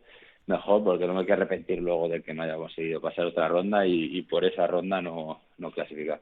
mejor, 0.46 0.84
porque 0.84 1.06
no 1.06 1.14
me 1.14 1.20
hay 1.20 1.26
que 1.26 1.32
arrepentir 1.32 1.80
luego 1.80 2.08
de 2.08 2.22
que 2.22 2.32
no 2.32 2.42
haya 2.44 2.56
conseguido 2.56 3.00
pasar 3.00 3.26
otra 3.26 3.48
ronda 3.48 3.84
y, 3.84 4.22
por 4.22 4.44
esa 4.44 4.66
ronda 4.68 5.02
no, 5.02 5.40
no 5.58 5.70
clasificar. 5.72 6.20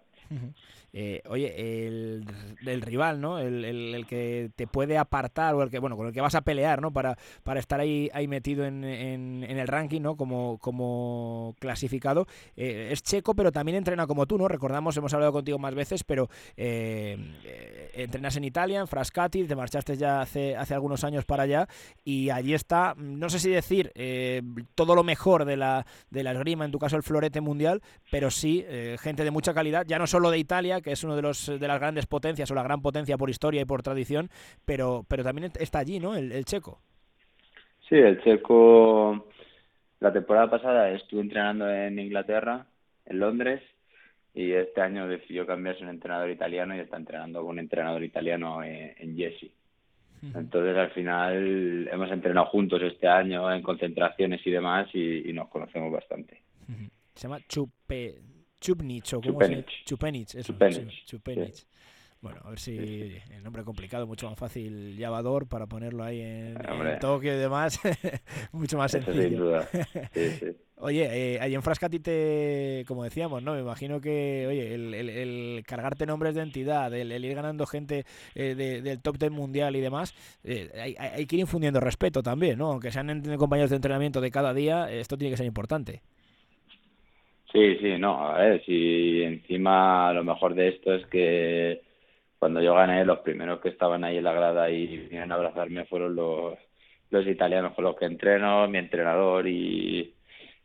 Eh, 1.01 1.23
oye, 1.29 1.87
el, 1.87 2.83
rival, 2.83 3.21
¿no? 3.21 3.39
El, 3.39 3.65
el, 3.65 4.05
que 4.09 4.51
te 4.57 4.67
puede 4.67 4.99
apartar 4.99 5.55
o 5.55 5.63
el 5.63 5.71
que, 5.71 5.79
bueno, 5.79 5.97
con 5.97 6.09
el 6.09 6.13
que 6.13 6.21
vas 6.21 6.35
a 6.35 6.41
pelear, 6.41 6.83
¿no? 6.83 6.93
Para, 6.93 7.17
para 7.45 7.61
estar 7.61 7.79
ahí, 7.79 8.11
ahí 8.13 8.27
metido 8.27 8.65
en, 8.65 8.83
en, 8.83 9.45
el 9.45 9.69
ranking, 9.69 10.01
¿no? 10.01 10.17
Como, 10.17 10.59
como 10.59 11.55
clasificado. 11.61 12.27
Eh, 12.57 12.89
es 12.91 13.05
checo, 13.05 13.37
pero 13.37 13.53
también 13.53 13.79
entrena 13.79 14.09
como 14.09 14.27
tú, 14.27 14.39
¿no? 14.39 14.49
Recordamos, 14.49 14.97
hemos 14.97 15.15
hablado 15.15 15.31
contigo 15.31 15.57
más 15.61 15.73
veces, 15.73 16.03
pero 16.03 16.29
eh, 16.57 17.93
entrenas 17.95 18.35
en 18.35 18.43
Italia, 18.43 18.81
en 18.81 18.89
Frascati, 18.89 19.45
te 19.45 19.55
marchaste 19.55 19.97
ya 19.97 20.21
hace, 20.21 20.57
hace 20.57 20.75
algunos 20.75 21.05
años 21.05 21.25
para 21.25 21.45
allá 21.45 21.69
y 22.03 22.31
allí 22.31 22.55
está, 22.55 22.97
no 22.97 23.31
sé 23.31 23.39
si 23.39 23.51
decir 23.51 23.93
todo 24.75 24.97
lo 24.97 25.05
mejor 25.05 25.45
de 25.45 25.57
la, 25.57 25.87
de 26.11 26.25
la 26.25 26.33
esgrima, 26.33 26.65
en 26.65 26.73
tu 26.73 26.81
caso 26.81 26.97
el 26.97 27.05
florete 27.05 27.41
mundial, 27.41 27.83
pero 28.11 28.33
sí 28.33 28.65
gente 28.99 29.23
de 29.23 29.31
mucha 29.31 29.55
calidad, 29.55 29.87
ya 29.87 30.01
no 30.01 30.09
solo 30.09 30.33
de 30.33 30.39
Italia, 30.39 30.81
que 30.81 30.88
es 30.89 31.05
uno 31.05 31.17
de 31.17 31.23
los 31.23 31.47
de 31.47 31.69
las 31.69 31.81
grandes 31.81 32.07
potencias 32.07 32.51
o 32.51 32.55
la 32.55 32.63
gran 32.63 32.83
potencia 32.83 33.17
por 33.17 33.31
historia 33.31 33.63
y 33.63 33.65
por 33.65 33.83
tradición, 33.83 34.29
pero, 34.65 35.05
pero 35.09 35.23
también 35.23 35.53
está 35.59 35.81
allí, 35.81 36.01
¿no? 36.01 36.17
El, 36.17 36.45
checo. 36.45 36.81
Sí, 37.89 37.97
el 37.97 38.23
checo. 38.23 39.27
La 40.01 40.13
temporada 40.13 40.51
pasada 40.51 40.91
estuve 40.91 41.23
entrenando 41.23 41.69
en 41.69 41.99
Inglaterra, 41.99 42.67
en 43.07 43.19
Londres, 43.19 43.63
y 44.35 44.53
este 44.53 44.81
año 44.81 45.09
decidió 45.09 45.47
cambiarse 45.47 45.83
un 45.83 45.91
entrenador 45.91 46.31
italiano 46.31 46.77
y 46.77 46.81
está 46.81 46.97
entrenando 46.97 47.41
con 47.41 47.51
un 47.51 47.59
entrenador 47.59 48.05
italiano 48.05 48.63
en, 48.63 48.95
en 48.99 49.17
Jesse. 49.17 49.51
Entonces 50.23 50.77
al 50.77 50.91
final 50.91 51.89
hemos 51.93 52.11
entrenado 52.11 52.47
juntos 52.47 52.83
este 52.83 53.07
año 53.07 53.53
en 53.53 53.63
concentraciones 53.63 54.45
y 54.45 54.51
demás 54.51 54.89
y, 54.95 55.33
nos 55.33 55.49
conocemos 55.49 55.93
bastante. 55.93 56.43
Se 57.15 57.23
llama 57.23 57.41
Chupe, 57.49 58.17
Chupnich 58.61 59.15
o 59.15 59.21
cómo 59.21 59.41
se 59.41 59.65
Chupenich, 59.85 60.35
eso, 60.35 60.55
Chupenich. 61.05 61.67
Bueno, 62.21 62.41
a 62.43 62.51
ver 62.51 62.59
si 62.59 62.77
el 62.77 63.45
nombre 63.45 63.63
complicado, 63.63 64.05
mucho 64.05 64.29
más 64.29 64.37
fácil, 64.37 64.97
Llavador, 64.97 65.47
para 65.47 65.67
ponerlo 65.67 66.03
ahí 66.03 66.21
en, 66.21 66.59
Tokio 67.01 67.33
y 67.33 67.39
demás, 67.39 67.79
mucho 68.53 68.77
más 68.77 68.91
sencillo. 68.91 69.61
Oye, 70.81 71.35
eh, 71.35 71.41
ahí 71.41 71.55
en 71.55 71.63
Frascati 71.63 72.01
te, 72.01 72.85
como 72.89 73.05
decíamos, 73.05 73.43
¿no? 73.43 73.55
Me 73.55 73.61
imagino 73.61 74.01
que, 74.01 74.47
oye, 74.47 74.75
el, 74.75 75.65
cargarte 75.67 76.07
nombres 76.07 76.37
de 76.37 76.43
entidad, 76.43 76.95
el, 76.95 77.25
ir 77.25 77.35
ganando 77.35 77.67
gente 77.67 78.07
eh, 78.37 78.55
del 78.55 79.01
top 79.01 79.19
10 79.19 79.33
mundial 79.33 79.75
y 79.75 79.81
demás, 79.81 80.15
eh, 80.45 80.71
hay, 80.81 80.95
hay, 80.97 81.27
que 81.27 81.35
ir 81.35 81.41
infundiendo 81.41 81.81
respeto 81.81 82.23
también, 82.23 82.59
¿no? 82.59 82.71
Aunque 82.71 82.93
sean 82.93 83.23
compañeros 83.39 83.71
de 83.71 83.77
entrenamiento 83.77 84.21
de 84.21 84.31
cada 84.31 84.55
día, 84.55 84.89
esto 84.89 85.19
tiene 85.19 85.33
que 85.33 85.37
ser 85.37 85.47
importante. 85.47 86.03
Sí, 87.53 87.77
sí, 87.81 87.97
no, 87.99 88.29
a 88.29 88.39
ver, 88.39 88.65
si 88.65 89.23
encima 89.23 90.13
lo 90.13 90.23
mejor 90.23 90.55
de 90.55 90.69
esto 90.69 90.95
es 90.95 91.07
que 91.07 91.81
cuando 92.39 92.61
yo 92.61 92.75
gané, 92.75 93.05
los 93.05 93.21
primeros 93.21 93.61
que 93.61 93.71
estaban 93.71 94.05
ahí 94.05 94.19
en 94.19 94.25
la 94.25 94.33
grada 94.33 94.71
y 94.71 94.87
vinieron 94.87 95.33
a 95.33 95.35
abrazarme 95.35 95.87
fueron 95.87 96.15
los, 96.15 96.59
los 97.11 97.27
italianos 97.27 97.75
con 97.75 97.85
los 97.85 97.97
que 97.97 98.05
entreno, 98.05 98.69
mi 98.69 98.79
entrenador 98.79 99.49
y, 99.49 100.15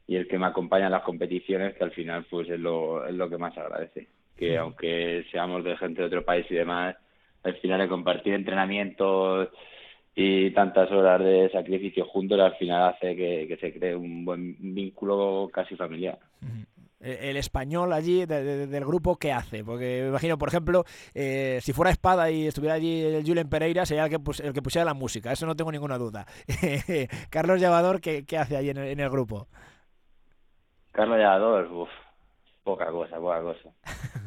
y 0.07 0.15
el 0.15 0.27
que 0.27 0.37
me 0.37 0.47
acompaña 0.47 0.85
en 0.87 0.91
las 0.91 1.03
competiciones, 1.03 1.75
que 1.75 1.83
al 1.83 1.91
final 1.91 2.25
pues 2.29 2.49
es 2.49 2.59
lo, 2.59 3.05
es 3.07 3.13
lo 3.13 3.29
que 3.29 3.37
más 3.37 3.57
agradece. 3.57 4.07
Que 4.37 4.57
aunque 4.57 5.25
seamos 5.31 5.63
de 5.63 5.77
gente 5.77 6.01
de 6.01 6.07
otro 6.07 6.25
país 6.25 6.45
y 6.49 6.55
demás, 6.55 6.95
al 7.43 7.55
final 7.55 7.79
de 7.79 7.87
compartir 7.87 8.33
entrenamientos 8.33 9.49
y 10.15 10.51
tantas 10.51 10.91
horas 10.91 11.21
de 11.21 11.49
sacrificio 11.51 12.05
juntos 12.05 12.39
al 12.39 12.55
final 12.55 12.93
hace 12.93 13.15
que, 13.15 13.57
se 13.59 13.73
cree 13.73 13.95
un 13.95 14.25
buen 14.25 14.55
vínculo 14.59 15.49
casi 15.51 15.75
familiar. 15.75 16.19
El 17.03 17.37
español 17.37 17.91
allí 17.91 18.25
del 18.25 18.85
grupo, 18.85 19.17
¿qué 19.17 19.33
hace? 19.33 19.63
Porque 19.63 20.01
me 20.03 20.09
imagino, 20.09 20.37
por 20.37 20.47
ejemplo, 20.47 20.85
eh, 21.13 21.59
si 21.61 21.73
fuera 21.73 21.91
espada 21.91 22.31
y 22.31 22.47
estuviera 22.47 22.75
allí 22.75 23.03
el 23.03 23.25
Julen 23.25 23.49
Pereira, 23.49 23.85
sería 23.85 24.05
el 24.05 24.09
que, 24.09 24.19
el 24.43 24.53
que 24.53 24.61
pusiera 24.61 24.85
la 24.85 24.93
música, 24.93 25.31
eso 25.31 25.45
no 25.45 25.55
tengo 25.55 25.71
ninguna 25.71 25.97
duda. 25.97 26.25
Carlos 27.29 27.59
Llevador, 27.59 27.99
¿qué, 27.99 28.25
hace 28.37 28.55
allí 28.55 28.69
en 28.69 28.99
el, 28.99 29.09
grupo? 29.09 29.47
Carlos 30.91 31.17
Llevador, 31.17 31.67
uff, 31.71 31.89
poca 32.63 32.89
cosa, 32.89 33.17
poca 33.17 33.41
cosa. 33.41 33.69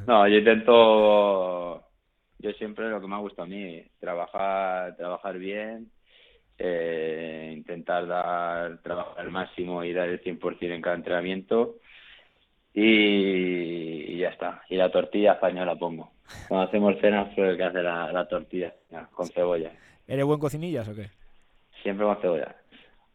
No, 0.07 0.29
yo 0.29 0.37
intento, 0.37 1.83
yo 2.39 2.53
siempre 2.59 2.91
lo 2.91 3.01
que 3.01 3.09
me 3.09 3.15
ha 3.15 3.21
gustado 3.21 3.45
a 3.45 3.49
mí, 3.49 3.83
trabajar, 3.99 4.97
trabajar 4.97 5.39
bien, 5.39 5.91
eh, 6.59 7.53
intentar 7.57 8.07
dar 8.07 8.79
trabajo 8.83 9.15
al 9.17 9.31
máximo 9.31 9.83
y 9.83 9.93
dar 9.93 10.09
el 10.09 10.23
100% 10.23 10.75
en 10.75 10.83
cada 10.83 10.97
entrenamiento 10.97 11.77
y, 12.79 14.19
ya 14.19 14.29
está. 14.29 14.63
Y 14.69 14.77
la 14.77 14.91
tortilla 14.91 15.33
española 15.33 15.75
pongo. 15.77 16.13
Cuando 16.47 16.69
hacemos 16.69 16.95
cenas, 17.01 17.35
soy 17.35 17.49
el 17.49 17.57
que 17.57 17.65
hace 17.65 17.83
la, 17.83 18.29
tortilla 18.29 18.75
con 19.13 19.27
cebolla. 19.29 19.71
¿Eres 20.07 20.25
buen 20.25 20.39
cocinillas 20.39 20.87
o 20.89 20.95
qué? 20.95 21.09
Siempre 21.83 22.05
con 22.05 22.21
cebolla. 22.21 22.55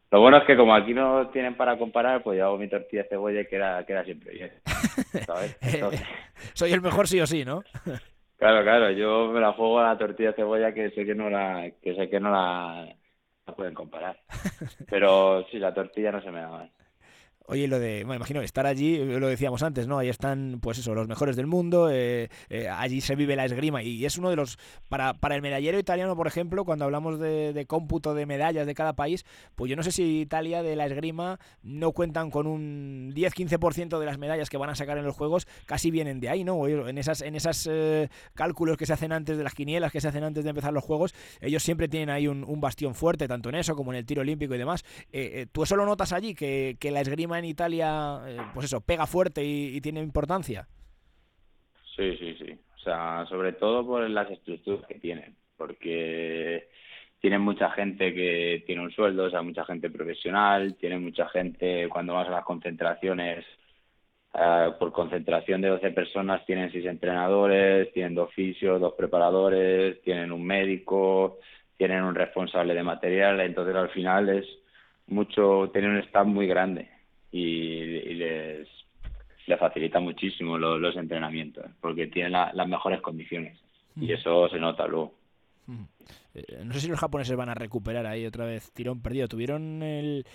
Lo 0.10 0.20
bueno 0.20 0.38
es 0.38 0.46
que 0.46 0.58
como 0.58 0.74
aquí 0.74 0.94
no 0.94 1.30
tienen 1.30 1.56
para 1.56 1.78
comparar, 1.78 2.24
pues 2.24 2.40
yo 2.40 2.46
hago 2.46 2.58
mi 2.58 2.68
tortilla 2.68 3.04
de 3.04 3.10
cebolla 3.10 3.42
y 3.42 3.46
queda, 3.46 3.86
queda 3.86 4.04
siempre 4.04 4.34
bien. 4.34 4.52
¿sabes? 5.26 5.58
Soy 6.54 6.74
el 6.74 6.82
mejor 6.82 7.08
sí 7.08 7.22
o 7.22 7.28
sí, 7.28 7.46
¿no? 7.46 7.64
claro, 8.38 8.64
claro. 8.64 8.90
Yo 8.92 9.28
me 9.28 9.40
la 9.40 9.54
juego 9.54 9.80
a 9.80 9.90
la 9.90 9.98
tortilla 9.98 10.30
de 10.30 10.36
cebolla 10.38 10.74
que 10.74 10.90
sé 10.90 11.06
que 11.06 11.14
no 11.14 11.30
la, 11.30 11.70
que 11.82 11.96
sé 11.96 12.10
que 12.10 12.20
no 12.20 12.32
la, 12.32 12.94
la 13.46 13.56
pueden 13.56 13.76
comparar. 13.76 14.18
Pero 14.90 15.46
sí, 15.52 15.60
la 15.60 15.74
tortilla 15.74 16.12
no 16.12 16.22
se 16.22 16.32
me 16.32 16.42
da 16.42 16.50
mal. 16.50 16.72
Oye, 17.48 17.68
lo 17.68 17.80
de, 17.80 18.06
me 18.06 18.16
imagino, 18.16 18.42
estar 18.42 18.68
allí, 18.68 18.96
eh, 18.96 19.20
lo 19.20 19.28
decíamos 19.28 19.64
antes, 19.64 19.88
¿no? 19.88 19.98
Ahí 19.98 20.10
están, 20.10 20.60
pues 20.62 20.78
eso, 20.78 20.94
los 20.94 21.08
mejores 21.08 21.36
del 21.36 21.48
mundo, 21.48 21.90
eh, 21.92 22.30
eh, 22.50 22.70
allí 22.70 23.02
se 23.02 23.16
vive 23.16 23.36
la 23.36 23.46
esgrima 23.46 23.82
y 23.82 24.06
es 24.06 24.18
uno 24.18 24.30
de 24.30 24.36
los, 24.36 24.60
para, 24.90 25.16
para 25.16 25.36
el 25.36 25.42
medallero 25.42 25.80
italiano, 25.80 26.16
por 26.16 26.28
ejemplo, 26.28 26.64
cuando 26.66 26.86
hablamos 26.86 27.20
de, 27.20 27.66
cómputo 27.68 28.14
de 28.14 28.28
medallas 28.28 28.68
de 28.68 28.76
cada 28.76 28.94
país, 28.94 29.26
pues 29.56 29.70
yo 29.70 29.76
no 29.76 29.82
sé 29.82 29.92
si 29.92 30.22
Italia 30.22 30.62
de 30.62 30.76
la 30.76 30.86
esgrima 30.86 31.40
no 31.64 31.94
cuentan 31.94 32.30
con 32.30 32.46
un 32.46 33.12
10-15% 33.16 33.98
de 33.98 34.06
las 34.06 34.20
medallas 34.20 34.50
que 34.50 34.58
van 34.58 34.70
a 34.70 34.76
sacar 34.76 35.00
en 35.00 35.04
los 35.04 35.16
Juegos, 35.16 35.48
casi 35.66 35.90
vienen 35.90 36.20
de 36.20 36.30
ahí, 36.30 36.44
¿no? 36.44 36.68
En 36.68 36.98
esas, 37.00 37.22
en 37.22 37.36
esas 37.36 37.70
cálculos 38.36 38.78
que 38.78 38.86
se 38.86 38.94
hacen 38.94 39.12
antes 39.12 39.38
de 39.38 39.44
las 39.44 39.56
quinielas, 39.56 39.92
que 39.92 40.00
se 40.00 40.08
hacen 40.08 40.24
antes 40.24 40.44
de 40.44 40.52
empezar 40.52 40.74
los 40.74 40.84
Juegos, 40.84 41.16
ellos 41.42 41.64
siempre 41.64 41.88
tienen 41.88 42.12
ahí 42.12 42.28
un, 42.28 42.62
bastión 42.62 42.94
fuerte, 42.94 43.28
tanto 43.28 43.50
en 43.50 43.56
eso 43.56 43.76
como 43.76 43.92
en 43.92 43.98
el 43.98 44.06
tiro 44.06 44.22
olímpico 44.22 44.54
y 44.54 44.58
demás. 44.60 44.86
¿Tú 45.52 45.64
eso 45.64 45.76
lo 45.76 45.86
notas 45.86 46.14
allí, 46.14 46.36
que, 46.36 46.78
que 46.80 46.92
la 46.92 47.02
esgrima 47.02 47.31
en 47.40 47.46
Italia, 47.46 48.22
eh, 48.28 48.38
pues 48.54 48.66
eso, 48.66 48.82
pega 48.82 49.06
fuerte 49.06 49.44
y, 49.44 49.80
tiene 49.82 50.02
importancia. 50.02 50.68
Sí, 51.96 52.16
sí, 52.18 52.36
sí. 52.40 52.60
O 52.76 52.80
sea, 52.80 53.26
sobre 53.28 53.54
todo 53.54 53.86
por 53.86 54.10
las 54.10 54.30
estructuras 54.32 54.86
que 54.88 54.96
tienen, 54.96 55.36
porque 55.58 56.70
tienen 57.20 57.42
mucha 57.42 57.70
gente 57.72 58.14
que 58.14 58.64
tiene 58.66 58.82
un 58.82 58.92
sueldo, 58.92 59.26
o 59.26 59.30
sea, 59.30 59.42
mucha 59.44 59.66
gente 59.66 59.90
profesional, 59.90 60.76
tienen 60.76 61.04
mucha 61.04 61.30
gente, 61.30 61.88
cuando 61.90 62.14
vas 62.16 62.28
a 62.28 62.32
las 62.32 62.46
concentraciones, 62.46 63.46
eh, 64.34 64.72
por 64.80 64.92
concentración 64.92 65.62
de 65.62 65.68
12 65.70 65.92
personas 65.92 66.46
tienen 66.46 66.72
seis 66.72 66.86
entrenadores, 66.86 67.92
tienen 67.94 68.16
dos 68.16 68.34
fisios, 68.34 68.80
dos 68.80 68.94
preparadores, 68.94 70.02
tienen 70.02 70.32
un 70.32 70.44
médico, 70.44 71.40
tienen 71.78 72.04
un 72.04 72.16
responsable 72.16 72.74
de 72.74 72.84
material, 72.84 73.42
entonces 73.42 73.76
al 73.76 73.90
final 73.90 74.30
es 74.30 74.46
mucho, 75.08 75.70
tienen 75.74 75.92
un 75.92 75.98
staff 75.98 76.26
muy 76.26 76.48
grande 76.48 77.01
y, 77.32 78.14
les, 78.16 78.68
facilita 79.60 80.00
muchísimo 80.00 80.58
los, 80.58 80.96
entrenamientos 80.96 81.66
porque 81.82 82.08
tienen 82.08 82.32
las 82.32 82.68
mejores 82.68 83.02
condiciones 83.02 83.60
y 83.96 84.14
eso 84.14 84.48
se 84.50 84.60
nota 84.60 84.88
luego. 84.88 85.14
Eh, 86.34 86.64
no 86.66 86.74
sé 86.74 86.82
si 86.82 86.88
los 86.88 87.00
japoneses 87.00 87.36
van 87.36 87.50
a 87.50 87.54
recuperar 87.54 88.06
ahí 88.06 88.26
otra 88.26 88.46
vez 88.46 88.72
tirón 88.72 89.02
perdido. 89.02 89.28
Tuvieron 89.28 89.84
el 89.84 90.26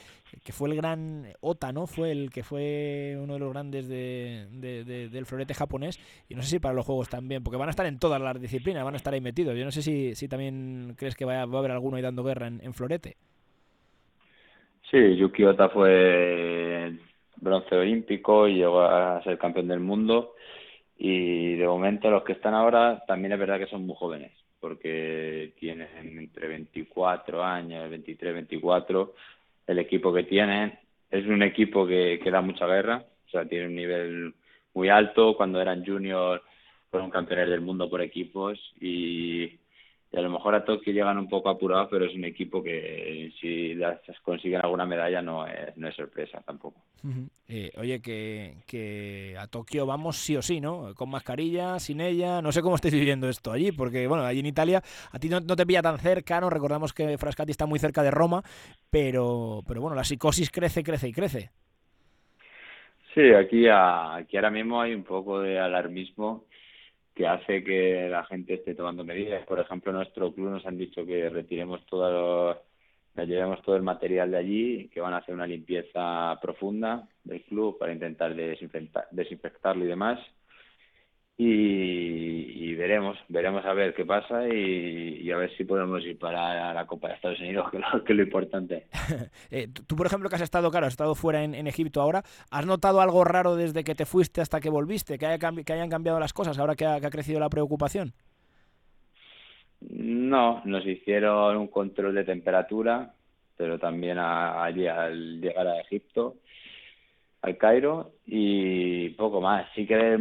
que 0.45 0.53
fue 0.53 0.69
el 0.69 0.77
gran 0.77 1.27
Ota, 1.41 1.73
¿no? 1.73 1.87
Fue 1.87 2.11
el 2.13 2.31
que 2.31 2.43
fue 2.43 3.17
uno 3.21 3.35
de 3.35 3.41
los 3.41 3.53
grandes 3.53 3.89
de, 3.89 4.47
del 5.11 5.27
florete 5.27 5.55
japonés. 5.55 5.99
Y 6.29 6.35
no 6.35 6.43
sé 6.43 6.51
si 6.51 6.59
para 6.59 6.75
los 6.75 6.87
juegos 6.87 7.09
también, 7.09 7.43
porque 7.43 7.59
van 7.59 7.69
a 7.69 7.71
estar 7.71 7.87
en 7.87 7.99
todas 7.99 8.21
las 8.21 8.41
disciplinas, 8.41 8.85
van 8.85 8.95
a 8.95 8.99
estar 8.99 9.15
ahí 9.15 9.21
metidos. 9.21 9.57
Yo 9.57 9.65
no 9.65 9.71
sé 9.71 9.83
si, 9.83 10.15
si 10.15 10.29
también 10.29 10.95
crees 10.97 11.17
que 11.17 11.25
va 11.25 11.41
a, 11.41 11.43
haber 11.43 11.71
alguno 11.71 11.97
ahí 11.97 12.03
dando 12.03 12.25
guerra 12.25 12.47
en 12.47 12.75
florete. 12.75 13.17
Sí, 14.91 15.17
Yuki 15.17 15.45
Ota 15.45 15.69
fue 15.69 16.76
bronce 17.37 17.75
olímpico 17.75 18.49
y 18.49 18.57
llegó 18.57 18.81
a 18.81 19.23
ser 19.23 19.39
campeón 19.39 19.69
del 19.69 19.81
mundo. 19.81 20.35
Y 20.99 21.55
de 21.57 21.67
momento 21.67 22.11
los 22.11 22.25
que 22.25 22.33
están 22.33 22.55
ahora 22.55 23.03
también 23.07 23.33
es 23.33 23.39
verdad 23.39 23.59
que 23.59 23.67
son 23.67 23.87
muy 23.87 23.97
jóvenes, 23.97 24.33
porque 24.61 25.53
tienen 25.59 25.89
entre 26.19 26.49
24 26.49 27.45
años, 27.45 27.91
23, 27.91 28.35
24. 28.35 29.15
El 29.67 29.79
equipo 29.79 30.13
que 30.13 30.25
tienen 30.25 30.79
es 31.11 31.27
un 31.27 31.43
equipo 31.43 31.87
que, 31.87 32.21
que 32.23 32.31
da 32.31 32.41
mucha 32.41 32.67
guerra, 32.67 33.05
o 33.27 33.31
sea, 33.31 33.45
tiene 33.47 33.67
un 33.67 33.75
nivel 33.75 34.35
muy 34.75 34.89
alto. 34.89 35.37
Cuando 35.37 35.61
eran 35.61 35.85
juniors 35.85 36.43
fueron 36.91 37.11
campeones 37.11 37.49
del 37.51 37.61
mundo 37.61 37.91
por 37.91 38.01
equipos 38.01 38.59
y 38.81 39.59
y 40.13 40.17
a 40.17 40.21
lo 40.21 40.31
mejor 40.31 40.55
a 40.55 40.65
Tokio 40.65 40.93
llegan 40.93 41.19
un 41.19 41.29
poco 41.29 41.49
apurados, 41.49 41.89
pero 41.91 42.05
es 42.05 42.15
un 42.15 42.25
equipo 42.25 42.63
que 42.63 43.33
si 43.41 43.77
consiguen 44.23 44.61
alguna 44.63 44.87
medalla 44.87 45.21
no 45.21 45.47
es, 45.47 45.77
no 45.77 45.89
es 45.89 45.97
sorpresa 45.97 46.41
tampoco. 46.47 46.81
Eh, 47.49 47.73
oye, 47.77 48.01
que, 48.01 49.37
a 49.39 49.47
Tokio 49.49 49.85
vamos 49.85 50.17
sí 50.17 50.37
o 50.37 50.43
sí, 50.43 50.61
¿no? 50.61 50.95
Con 50.95 51.11
mascarilla, 51.11 51.79
sin 51.81 52.01
ella. 52.01 52.41
No 52.41 52.53
sé 52.53 52.63
cómo 52.63 52.77
estáis 52.77 52.95
viviendo 52.95 53.29
esto 53.29 53.51
allí, 53.51 53.73
porque, 53.73 54.07
bueno, 54.07 54.25
allí 54.25 54.41
en 54.41 54.47
Italia 54.47 54.81
a 55.11 55.19
ti 55.19 55.29
no, 55.29 55.41
te 55.41 55.67
pilla 55.67 55.83
tan 55.83 55.99
cerca, 55.99 56.41
¿no? 56.41 56.51
Recordamos 56.51 56.93
que 56.93 57.19
Frascati 57.19 57.51
está 57.51 57.67
muy 57.67 57.79
cerca 57.79 58.03
de 58.03 58.13
Roma, 58.13 58.43
pero, 58.91 59.63
pero 59.67 59.81
bueno, 59.81 59.97
la 59.97 60.05
psicosis 60.05 60.51
crece, 60.51 60.85
crece 60.85 61.09
y 61.09 61.13
crece. 61.13 61.51
Sí, 63.13 63.33
aquí, 63.33 63.67
aquí 63.69 64.37
ahora 64.37 64.51
mismo 64.51 64.81
hay 64.81 64.95
un 64.95 65.03
poco 65.03 65.41
de 65.41 65.59
alarmismo 65.59 66.45
que 67.17 67.27
hace 67.27 67.65
que 67.65 68.09
la 68.11 68.25
gente 68.27 68.55
esté 68.55 68.75
tomando 68.75 69.03
medidas. 69.03 69.45
Por 69.47 69.59
ejemplo, 69.59 69.91
nuestro 69.91 70.33
club 70.35 70.51
nos 70.51 70.67
han 70.67 70.77
dicho 70.77 71.05
que 71.07 71.31
retiremos 71.31 71.85
todos 71.87 72.13
los 72.13 73.27
llevemos 73.27 73.63
todo 73.63 73.77
el 73.77 73.83
material 73.83 74.31
de 74.31 74.37
allí, 74.37 74.89
que 74.93 75.01
van 75.01 75.15
a 75.15 75.19
hacer 75.19 75.35
una 75.35 75.47
limpieza 75.47 76.39
profunda 76.43 77.09
del 77.25 77.43
club 77.45 77.79
para 77.79 77.95
intentar 77.95 78.35
desinfectarlo 78.35 79.83
y 79.83 79.89
demás. 79.89 80.21
Y, 81.39 82.75
veremos, 82.75 83.19
veremos 83.29 83.65
a 83.67 83.75
ver 83.75 83.95
qué 83.95 84.07
pasa 84.07 84.49
y, 84.49 85.31
a 85.31 85.37
ver 85.37 85.55
si 85.57 85.65
podemos 85.65 86.03
ir 86.05 86.19
para 86.19 86.73
la 86.73 86.87
Copa 86.87 87.09
de 87.09 87.15
Estados 87.15 87.41
Unidos, 87.41 87.71
que, 88.07 88.13
es 88.13 88.17
lo 88.17 88.23
importante. 88.23 88.87
Eh, 89.51 89.69
tú, 89.87 89.97
por 89.97 90.07
ejemplo, 90.07 90.29
que 90.29 90.37
has 90.37 90.43
estado, 90.43 90.71
claro, 90.71 90.87
has 90.87 90.93
estado 90.93 91.15
fuera 91.15 91.45
en, 91.45 91.67
Egipto 91.67 92.01
ahora, 92.01 92.23
¿has 92.51 92.67
notado 92.67 93.01
algo 93.01 93.23
raro 93.25 93.55
desde 93.55 93.85
que 93.85 93.95
te 93.95 94.07
fuiste 94.07 94.41
hasta 94.41 94.61
que 94.61 94.71
volviste? 94.71 95.19
¿Que, 95.19 95.27
haya 95.27 95.39
que 95.39 95.73
hayan 95.73 95.91
cambiado 95.91 96.19
las 96.19 96.33
cosas 96.33 96.59
ahora 96.59 96.75
que 96.75 96.87
ha 96.87 97.11
crecido 97.11 97.39
la 97.39 97.49
preocupación? 97.49 98.13
No, 99.81 100.63
nos 100.65 100.87
hicieron 100.87 101.57
un 101.57 101.69
control 101.69 102.15
de 102.15 102.25
temperatura, 102.25 103.15
pero 103.57 103.79
también 103.79 104.19
allí 104.19 104.87
al 104.87 105.41
llegar 105.41 105.67
a 105.67 105.81
Egipto, 105.81 106.37
al 107.43 107.57
Cairo 107.57 108.13
y 108.27 109.11
poco 109.11 109.41
más. 109.41 109.69
Sí 109.75 109.87
que 109.87 110.19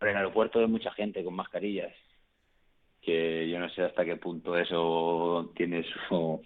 en 0.00 0.08
el 0.08 0.16
aeropuerto 0.16 0.60
hay 0.60 0.66
mucha 0.66 0.90
gente 0.92 1.24
con 1.24 1.34
mascarillas, 1.34 1.92
que 3.02 3.48
yo 3.48 3.58
no 3.58 3.68
sé 3.70 3.82
hasta 3.82 4.04
qué 4.04 4.16
punto 4.16 4.56
eso 4.56 5.52
tiene 5.56 5.84
su 6.08 6.42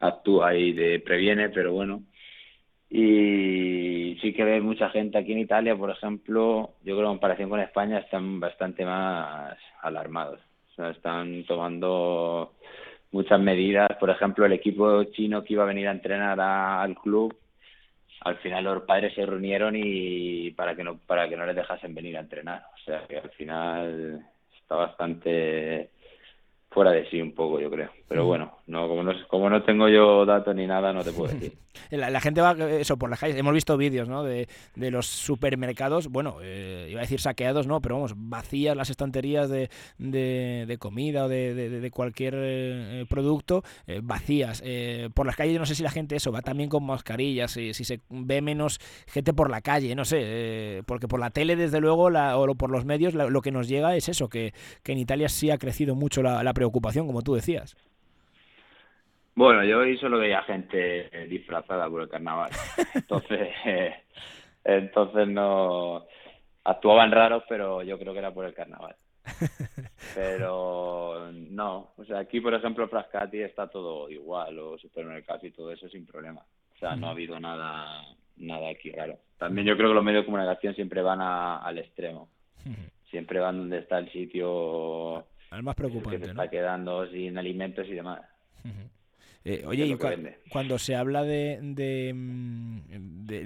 actúa 0.00 0.54
y 0.54 0.72
de 0.72 1.00
previene, 1.00 1.48
pero 1.50 1.72
bueno. 1.72 2.02
Y 2.90 4.16
sí 4.20 4.32
que 4.32 4.44
ve 4.44 4.60
mucha 4.60 4.90
gente 4.90 5.18
aquí 5.18 5.32
en 5.32 5.38
Italia, 5.38 5.76
por 5.76 5.90
ejemplo, 5.90 6.74
yo 6.84 6.94
creo 6.94 6.96
que 6.96 7.02
en 7.02 7.08
comparación 7.08 7.50
con 7.50 7.60
España 7.60 7.98
están 7.98 8.38
bastante 8.40 8.84
más 8.84 9.56
alarmados 9.82 10.40
están 10.90 11.44
tomando 11.44 12.54
muchas 13.12 13.40
medidas. 13.40 13.88
Por 13.98 14.10
ejemplo, 14.10 14.44
el 14.44 14.52
equipo 14.52 15.04
chino 15.04 15.44
que 15.44 15.54
iba 15.54 15.62
a 15.62 15.66
venir 15.66 15.88
a 15.88 15.92
entrenar 15.92 16.40
al 16.40 16.94
club, 16.96 17.36
al 18.24 18.36
final 18.38 18.64
los 18.64 18.82
padres 18.84 19.14
se 19.14 19.24
reunieron 19.24 19.74
y 19.76 20.50
para 20.52 20.74
que 20.74 20.82
no 20.82 20.98
para 20.98 21.28
que 21.28 21.36
no 21.36 21.46
les 21.46 21.54
dejasen 21.54 21.94
venir 21.94 22.16
a 22.16 22.20
entrenar. 22.20 22.66
O 22.74 22.78
sea 22.84 23.06
que 23.06 23.18
al 23.18 23.30
final 23.30 24.26
está 24.58 24.76
bastante 24.76 25.90
fuera 26.70 26.90
de 26.90 27.08
sí 27.10 27.20
un 27.20 27.34
poco, 27.34 27.60
yo 27.60 27.70
creo. 27.70 27.90
Pero 28.08 28.26
bueno, 28.26 28.58
no 28.66 28.88
como 28.88 29.02
no, 29.02 29.12
como 29.28 29.50
no 29.50 29.62
tengo 29.62 29.88
yo 29.88 30.24
datos 30.24 30.54
ni 30.54 30.66
nada, 30.66 30.92
no 30.92 31.04
te 31.04 31.12
puedo 31.12 31.32
decir. 31.32 31.52
La, 31.90 32.20
gente 32.20 32.40
va, 32.40 32.52
eso, 32.52 32.96
por 32.96 33.10
las 33.10 33.18
calles. 33.18 33.36
Hemos 33.36 33.52
visto 33.52 33.76
vídeos, 33.76 34.08
¿no? 34.08 34.22
De, 34.22 34.48
de 34.74 34.90
los 34.90 35.06
supermercados, 35.06 36.08
bueno, 36.08 36.36
eh, 36.40 36.86
iba 36.88 37.00
a 37.00 37.02
decir 37.02 37.20
saqueados, 37.20 37.66
no, 37.66 37.80
pero 37.80 37.96
vamos, 37.96 38.14
vacías 38.16 38.76
las 38.76 38.90
estanterías 38.90 39.50
de, 39.50 39.68
de, 39.98 40.76
comida 40.78 41.24
o 41.24 41.28
de, 41.28 41.54
de 41.54 41.90
cualquier 41.90 42.34
eh, 42.36 43.06
producto, 43.08 43.64
eh, 43.86 44.00
vacías. 44.02 44.62
por 45.14 45.26
las 45.26 45.36
calles, 45.36 45.58
no 45.58 45.66
sé 45.66 45.74
si 45.74 45.82
la 45.82 45.90
gente 45.90 46.16
eso 46.16 46.32
va 46.32 46.42
también 46.42 46.68
con 46.68 46.84
mascarillas, 46.84 47.50
si, 47.50 47.74
si 47.74 47.84
se 47.84 48.00
ve 48.08 48.40
menos 48.40 48.80
gente 49.06 49.34
por 49.34 49.50
la 49.50 49.60
calle, 49.60 49.94
no 49.94 50.04
sé, 50.04 50.82
porque 50.86 51.08
por 51.08 51.20
la 51.20 51.30
tele, 51.30 51.56
desde 51.56 51.80
luego, 51.80 52.08
la, 52.08 52.38
o 52.38 52.54
por 52.54 52.70
los 52.70 52.84
medios, 52.84 53.14
lo 53.14 53.42
que 53.42 53.50
nos 53.50 53.68
llega 53.68 53.96
es 53.96 54.08
eso, 54.08 54.28
que, 54.28 54.54
que 54.82 54.92
en 54.92 54.98
Italia 54.98 55.28
sí 55.28 55.50
ha 55.50 55.58
crecido 55.58 55.96
mucho 55.96 56.22
la, 56.22 56.42
la 56.42 56.54
preocupación, 56.54 57.06
como 57.06 57.22
tú 57.22 57.34
decías. 57.34 57.76
Bueno, 59.34 59.64
yo 59.64 59.78
hoy 59.78 59.98
solo 59.98 60.18
veía 60.18 60.42
gente 60.42 61.08
eh, 61.10 61.26
disfrazada 61.26 61.88
por 61.88 62.02
el 62.02 62.08
carnaval. 62.08 62.50
Entonces, 62.94 63.48
eh, 63.64 63.94
entonces 64.64 65.28
no 65.28 66.06
actuaban 66.64 67.12
raros, 67.12 67.44
pero 67.48 67.82
yo 67.82 67.98
creo 67.98 68.12
que 68.12 68.20
era 68.20 68.32
por 68.32 68.46
el 68.46 68.54
carnaval. 68.54 68.96
Pero 70.14 71.30
no, 71.32 71.92
o 71.96 72.04
sea, 72.04 72.18
aquí 72.18 72.40
por 72.40 72.54
ejemplo 72.54 72.88
Frascati 72.88 73.40
está 73.40 73.68
todo 73.68 74.10
igual, 74.10 74.54
los 74.54 74.80
supermercados 74.80 75.44
y 75.44 75.50
todo 75.50 75.72
eso 75.72 75.88
sin 75.88 76.06
problema. 76.06 76.42
O 76.74 76.78
sea, 76.78 76.94
no 76.94 77.08
ha 77.08 77.10
habido 77.10 77.40
nada 77.40 78.02
nada 78.36 78.68
aquí 78.68 78.90
raro. 78.90 79.18
También 79.38 79.66
yo 79.66 79.76
creo 79.76 79.90
que 79.90 79.94
los 79.94 80.04
medios 80.04 80.22
de 80.22 80.26
comunicación 80.26 80.74
siempre 80.74 81.02
van 81.02 81.20
al 81.20 81.78
extremo. 81.78 82.28
Siempre 83.10 83.40
van 83.40 83.58
donde 83.58 83.78
está 83.78 83.98
el 83.98 84.10
sitio 84.10 85.24
al 85.50 85.62
más 85.62 85.74
preocupante, 85.74 86.18
que 86.18 86.24
se 86.24 86.30
está 86.30 86.48
quedando 86.48 87.06
sin 87.08 87.38
alimentos 87.38 87.86
y 87.86 87.92
demás. 87.92 88.20
Eh, 89.46 89.62
oye, 89.66 89.86
y 89.86 89.96
cuando 90.50 90.78
se 90.78 90.96
habla 90.96 91.22
de, 91.22 91.58
de, 91.60 92.12
mm, 92.14 92.78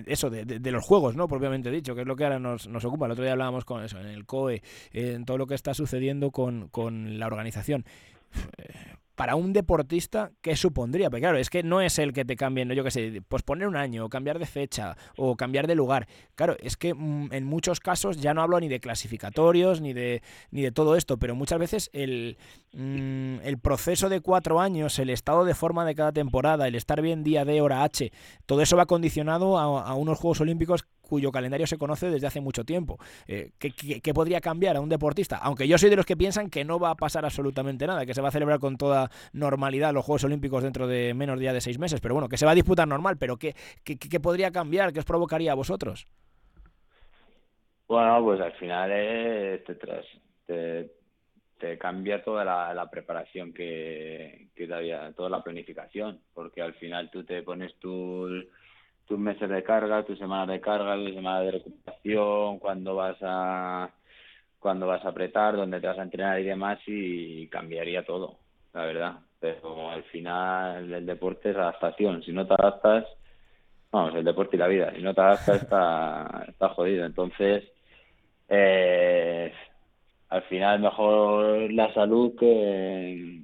eso, 0.06 0.30
de, 0.30 0.70
los 0.70 0.84
juegos, 0.84 1.16
¿no? 1.16 1.26
Propiamente 1.26 1.72
dicho, 1.72 1.96
que 1.96 2.02
es 2.02 2.06
lo 2.06 2.14
que 2.14 2.24
ahora 2.24 2.38
nos, 2.38 2.68
nos 2.68 2.84
ocupa. 2.84 3.06
El 3.06 3.12
otro 3.12 3.24
día 3.24 3.32
hablábamos 3.32 3.64
con 3.64 3.82
eso, 3.82 3.98
en 3.98 4.06
el 4.06 4.24
COE, 4.24 4.62
en 4.92 5.24
todo 5.24 5.38
lo 5.38 5.46
que 5.48 5.54
está 5.54 5.74
sucediendo 5.74 6.30
con, 6.30 6.68
con 6.68 7.18
la 7.18 7.26
organización 7.26 7.84
para 9.18 9.34
un 9.34 9.52
deportista, 9.52 10.30
¿qué 10.42 10.54
supondría? 10.54 11.10
Porque 11.10 11.22
claro, 11.22 11.38
es 11.38 11.50
que 11.50 11.64
no 11.64 11.80
es 11.80 11.98
el 11.98 12.12
que 12.12 12.24
te 12.24 12.36
cambien, 12.36 12.70
yo 12.70 12.84
qué 12.84 12.92
sé, 12.92 13.20
pues 13.26 13.42
poner 13.42 13.66
un 13.66 13.74
año, 13.74 14.04
o 14.04 14.08
cambiar 14.08 14.38
de 14.38 14.46
fecha, 14.46 14.96
o 15.16 15.34
cambiar 15.36 15.66
de 15.66 15.74
lugar. 15.74 16.06
Claro, 16.36 16.56
es 16.60 16.76
que 16.76 16.94
mm, 16.94 17.30
en 17.32 17.44
muchos 17.44 17.80
casos 17.80 18.18
ya 18.18 18.32
no 18.32 18.42
hablo 18.42 18.60
ni 18.60 18.68
de 18.68 18.78
clasificatorios, 18.78 19.80
ni 19.80 19.92
de, 19.92 20.22
ni 20.52 20.62
de 20.62 20.70
todo 20.70 20.94
esto, 20.94 21.18
pero 21.18 21.34
muchas 21.34 21.58
veces 21.58 21.90
el, 21.92 22.38
mm, 22.74 23.40
el 23.42 23.58
proceso 23.58 24.08
de 24.08 24.20
cuatro 24.20 24.60
años, 24.60 25.00
el 25.00 25.10
estado 25.10 25.44
de 25.44 25.56
forma 25.56 25.84
de 25.84 25.96
cada 25.96 26.12
temporada, 26.12 26.68
el 26.68 26.76
estar 26.76 27.02
bien 27.02 27.24
día 27.24 27.44
D, 27.44 27.60
hora 27.60 27.82
H, 27.82 28.12
todo 28.46 28.62
eso 28.62 28.76
va 28.76 28.86
condicionado 28.86 29.58
a 29.58 29.94
unos 29.94 30.16
Juegos 30.18 30.40
Olímpicos 30.42 30.84
cuyo 31.08 31.32
calendario 31.32 31.66
se 31.66 31.78
conoce 31.78 32.10
desde 32.10 32.26
hace 32.28 32.40
mucho 32.40 32.64
tiempo. 32.64 32.98
Eh, 33.26 33.50
¿qué, 33.58 34.14
podría 34.14 34.40
cambiar 34.40 34.76
a 34.76 34.80
un 34.80 34.88
deportista? 34.88 35.38
Aunque 35.38 35.66
yo 35.66 35.78
soy 35.78 35.90
de 35.90 35.96
los 35.96 36.06
que 36.06 36.16
piensan 36.16 36.50
que 36.50 36.64
no 36.64 36.78
va 36.78 36.90
a 36.90 36.94
pasar 36.94 37.24
absolutamente 37.24 37.86
nada, 37.86 38.06
que 38.06 38.14
se 38.14 38.20
va 38.20 38.28
a 38.28 38.30
celebrar 38.30 38.60
con 38.60 38.76
toda 38.76 39.10
normalidad 39.32 39.92
los 39.92 40.04
Juegos 40.04 40.24
Olímpicos 40.24 40.62
dentro 40.62 40.86
de 40.86 41.14
menos 41.14 41.40
día 41.40 41.52
de 41.52 41.60
seis 41.60 41.78
meses, 41.78 42.00
pero 42.00 42.14
bueno, 42.14 42.28
que 42.28 42.36
se 42.36 42.44
va 42.44 42.52
a 42.52 42.54
disputar 42.54 42.86
normal, 42.86 43.16
pero 43.18 43.38
¿qué, 43.38 43.54
podría 44.22 44.52
cambiar? 44.52 44.92
¿Qué 44.92 45.00
os 45.00 45.04
provocaría 45.04 45.52
a 45.52 45.54
vosotros? 45.54 46.06
Bueno, 47.88 48.22
pues 48.22 48.40
al 48.40 48.52
final 48.52 48.90
te, 49.64 50.90
te, 51.58 51.78
cambia 51.78 52.22
toda 52.22 52.44
la, 52.44 52.90
preparación 52.90 53.54
que, 53.54 54.48
que 54.54 54.72
había, 54.72 55.12
toda 55.12 55.30
la 55.30 55.42
planificación, 55.42 56.20
porque 56.34 56.60
al 56.60 56.74
final 56.74 57.10
tú 57.10 57.24
te 57.24 57.42
pones 57.42 57.74
tu 57.76 58.28
tus 59.08 59.18
meses 59.18 59.48
de 59.48 59.62
carga, 59.62 60.04
tus 60.04 60.18
semanas 60.18 60.48
de 60.48 60.60
carga, 60.60 60.94
tus 60.96 61.14
semanas 61.14 61.46
de 61.46 61.50
recuperación, 61.52 62.58
cuando 62.58 62.94
vas 62.94 63.16
a 63.22 63.90
cuando 64.58 64.86
vas 64.86 65.04
a 65.04 65.08
apretar, 65.08 65.56
dónde 65.56 65.80
te 65.80 65.86
vas 65.86 65.98
a 65.98 66.02
entrenar 66.02 66.40
y 66.40 66.44
demás 66.44 66.78
y 66.86 67.46
cambiaría 67.48 68.04
todo, 68.04 68.38
la 68.74 68.84
verdad. 68.84 69.20
Pero 69.40 69.90
al 69.90 70.02
final 70.04 70.92
el 70.92 71.06
deporte 71.06 71.50
es 71.50 71.56
adaptación. 71.56 72.22
Si 72.22 72.32
no 72.32 72.46
te 72.46 72.54
adaptas, 72.54 73.06
vamos, 73.92 74.14
el 74.16 74.24
deporte 74.24 74.56
y 74.56 74.58
la 74.58 74.66
vida. 74.66 74.92
Si 74.94 75.00
no 75.00 75.14
te 75.14 75.20
adaptas 75.20 75.62
está, 75.62 76.44
está 76.48 76.68
jodido. 76.70 77.06
Entonces, 77.06 77.64
eh, 78.48 79.52
al 80.28 80.42
final 80.42 80.80
mejor 80.80 81.72
la 81.72 81.94
salud 81.94 82.34
que, 82.36 83.42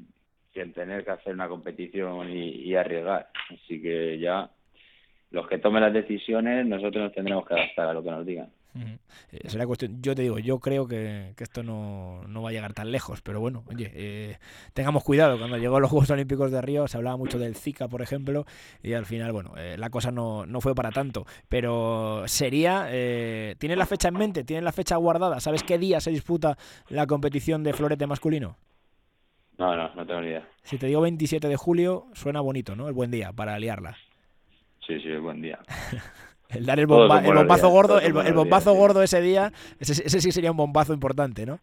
que 0.52 0.66
tener 0.66 1.04
que 1.04 1.12
hacer 1.12 1.32
una 1.32 1.48
competición 1.48 2.28
y 2.30 2.74
arriesgar. 2.74 3.28
Así 3.50 3.80
que 3.80 4.18
ya 4.18 4.50
los 5.34 5.48
que 5.48 5.58
tomen 5.58 5.82
las 5.82 5.92
decisiones, 5.92 6.64
nosotros 6.64 7.04
nos 7.04 7.12
tendremos 7.12 7.44
que 7.44 7.54
adaptar 7.54 7.88
a 7.88 7.92
lo 7.92 8.02
que 8.02 8.10
nos 8.10 8.24
digan. 8.24 8.48
Eh, 9.32 9.48
será 9.48 9.66
cuestión, 9.66 10.00
yo 10.00 10.14
te 10.14 10.22
digo, 10.22 10.38
yo 10.38 10.58
creo 10.60 10.86
que, 10.86 11.34
esto 11.38 11.62
no, 11.62 12.22
va 12.42 12.50
a 12.50 12.52
llegar 12.52 12.72
tan 12.72 12.92
lejos, 12.92 13.20
pero 13.20 13.40
bueno, 13.40 13.64
oye, 13.66 13.90
eh, 13.94 14.38
tengamos 14.74 15.02
cuidado. 15.02 15.38
Cuando 15.38 15.58
llegó 15.58 15.80
los 15.80 15.90
Juegos 15.90 16.10
Olímpicos 16.10 16.52
de 16.52 16.60
Río 16.60 16.86
se 16.86 16.96
hablaba 16.96 17.16
mucho 17.16 17.38
del 17.38 17.56
Zika, 17.56 17.88
por 17.88 18.00
ejemplo, 18.00 18.46
y 18.82 18.92
al 18.92 19.06
final, 19.06 19.32
bueno, 19.32 19.54
eh, 19.56 19.76
la 19.76 19.90
cosa 19.90 20.12
no, 20.12 20.46
no, 20.46 20.60
fue 20.60 20.74
para 20.74 20.92
tanto. 20.92 21.26
Pero 21.48 22.22
sería, 22.26 22.88
¿tienes 23.58 23.76
la 23.76 23.86
fecha 23.86 24.08
en 24.08 24.14
mente? 24.14 24.44
¿Tienes 24.44 24.62
la 24.62 24.72
fecha 24.72 24.96
guardada? 24.96 25.40
¿Sabes 25.40 25.64
qué 25.64 25.78
día 25.78 26.00
se 26.00 26.10
disputa 26.10 26.56
la 26.88 27.08
competición 27.08 27.64
de 27.64 27.72
florete 27.72 28.06
masculino? 28.06 28.56
No, 29.58 29.76
no, 29.76 29.94
no 29.94 30.06
tengo 30.06 30.20
ni 30.20 30.28
idea. 30.28 30.48
Si 30.62 30.78
te 30.78 30.86
digo 30.86 31.00
27 31.00 31.48
de 31.48 31.56
julio, 31.56 32.06
suena 32.12 32.40
bonito, 32.40 32.76
¿no? 32.76 32.88
El 32.88 32.94
buen 32.94 33.10
día 33.10 33.32
para 33.32 33.58
liarla. 33.58 33.96
Sí, 34.86 35.00
sí, 35.00 35.16
buen 35.16 35.40
día. 35.40 35.58
el 36.50 36.66
dar 36.66 36.78
el, 36.78 36.86
bombazo 36.86 37.68
gordo, 37.68 38.00
el, 38.00 38.12
bombazo 38.12 38.74
gordo 38.74 39.02
ese 39.02 39.20
día, 39.20 39.52
ese, 39.78 39.94
sí 40.20 40.32
sería 40.32 40.50
un 40.50 40.56
bombazo 40.56 40.92
importante, 40.92 41.46
¿no? 41.46 41.58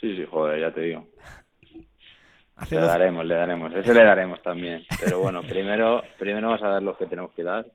Sí, 0.00 0.16
sí, 0.16 0.24
joder, 0.30 0.60
ya 0.60 0.70
te 0.72 0.80
digo. 0.80 1.06
le 2.70 2.76
daremos, 2.78 3.24
le 3.24 3.34
daremos, 3.34 3.74
ese 3.74 3.94
le 3.94 4.04
daremos 4.04 4.42
también. 4.42 4.84
Pero 5.02 5.20
bueno, 5.20 5.42
primero, 5.48 6.02
primero 6.18 6.48
vamos 6.48 6.62
a 6.62 6.68
dar 6.68 6.82
lo 6.82 6.96
que 6.96 7.06
tenemos 7.06 7.32
que 7.32 7.42
dar 7.42 7.66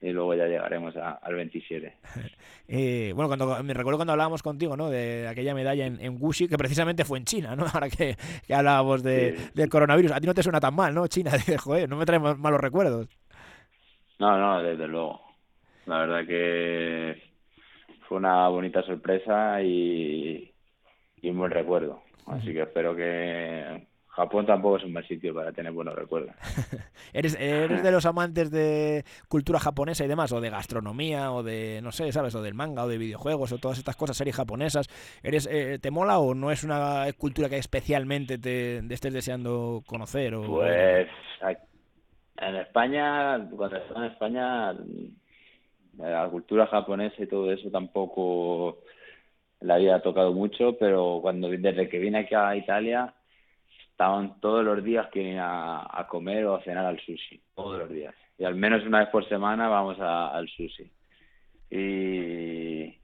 y 0.00 0.10
luego 0.10 0.34
ya 0.34 0.46
llegaremos 0.46 0.94
al 0.96 1.34
27. 1.34 1.94
Eh, 2.68 3.12
bueno, 3.14 3.28
cuando 3.28 3.62
me 3.62 3.74
recuerdo 3.74 3.96
cuando 3.96 4.10
hablábamos 4.10 4.42
contigo, 4.42 4.76
¿no? 4.76 4.90
De 4.90 5.28
aquella 5.28 5.54
medalla 5.54 5.86
en, 5.86 6.00
en 6.00 6.20
Wuxi, 6.20 6.48
que 6.48 6.58
precisamente 6.58 7.04
fue 7.04 7.18
en 7.18 7.24
China, 7.24 7.54
¿no? 7.54 7.64
Ahora 7.72 7.88
que, 7.88 8.16
hablábamos 8.52 9.04
de, 9.04 9.38
del 9.54 9.68
coronavirus. 9.68 10.10
A 10.10 10.20
ti 10.20 10.26
no 10.26 10.34
te 10.34 10.42
suena 10.42 10.58
tan 10.58 10.74
mal, 10.74 10.92
¿no? 10.92 11.06
China, 11.06 11.30
joder, 11.58 11.88
no 11.88 11.96
me 11.96 12.04
trae 12.04 12.18
malos 12.18 12.60
recuerdos. 12.60 13.06
No, 14.18 14.38
no, 14.38 14.62
desde 14.62 14.88
luego. 14.88 15.20
La 15.86 15.98
verdad 15.98 16.26
que 16.26 17.22
fue 18.08 18.18
una 18.18 18.48
bonita 18.48 18.82
sorpresa 18.82 19.62
y, 19.62 20.52
y 21.20 21.30
un 21.30 21.38
buen 21.38 21.50
recuerdo. 21.50 22.02
Así 22.26 22.52
que 22.52 22.62
espero 22.62 22.96
que 22.96 23.86
Japón 24.16 24.46
tampoco 24.46 24.78
es 24.78 24.84
un 24.84 24.94
mal 24.94 25.06
sitio 25.06 25.34
para 25.34 25.52
tener 25.52 25.72
buenos 25.72 25.94
recuerdos. 25.94 26.34
¿Eres, 27.12 27.36
¿Eres 27.38 27.82
de 27.82 27.90
los 27.92 28.06
amantes 28.06 28.50
de 28.50 29.04
cultura 29.28 29.60
japonesa 29.60 30.06
y 30.06 30.08
demás? 30.08 30.32
O 30.32 30.40
de 30.40 30.48
gastronomía, 30.48 31.30
o 31.32 31.42
de, 31.42 31.80
no 31.82 31.92
sé, 31.92 32.10
¿sabes? 32.12 32.34
O 32.34 32.40
del 32.40 32.54
manga, 32.54 32.84
o 32.84 32.88
de 32.88 32.96
videojuegos, 32.96 33.52
o 33.52 33.58
todas 33.58 33.76
estas 33.76 33.94
cosas, 33.94 34.16
series 34.16 34.34
japonesas. 34.34 34.88
¿Eres, 35.22 35.46
eh, 35.52 35.78
¿Te 35.80 35.90
mola 35.90 36.18
o 36.18 36.34
no 36.34 36.50
es 36.50 36.64
una 36.64 37.04
cultura 37.18 37.50
que 37.50 37.58
especialmente 37.58 38.38
te, 38.38 38.78
estés 38.92 39.12
deseando 39.12 39.82
conocer? 39.86 40.34
O... 40.34 40.46
Pues 40.46 41.08
en 42.38 42.56
España, 42.56 43.48
cuando 43.50 43.76
estaba 43.76 44.06
en 44.06 44.12
España, 44.12 44.74
la 45.98 46.28
cultura 46.28 46.66
japonesa 46.66 47.22
y 47.22 47.26
todo 47.26 47.50
eso 47.52 47.70
tampoco 47.70 48.78
la 49.60 49.74
había 49.74 50.00
tocado 50.00 50.32
mucho, 50.32 50.76
pero 50.78 51.18
cuando 51.22 51.48
desde 51.48 51.88
que 51.88 51.98
vine 51.98 52.18
aquí 52.18 52.34
a 52.34 52.54
Italia 52.56 53.14
estaban 53.90 54.38
todos 54.40 54.62
los 54.62 54.84
días 54.84 55.08
que 55.10 55.22
iban 55.22 55.38
a, 55.40 56.06
comer 56.08 56.44
o 56.44 56.54
a 56.54 56.62
cenar 56.62 56.84
al 56.84 57.00
sushi, 57.00 57.40
todos 57.54 57.78
los 57.78 57.88
días. 57.88 58.14
Y 58.38 58.44
al 58.44 58.54
menos 58.54 58.84
una 58.84 59.00
vez 59.00 59.08
por 59.08 59.26
semana 59.26 59.68
vamos 59.68 59.98
al 59.98 60.46
sushi. 60.48 60.90
Y, 61.70 62.94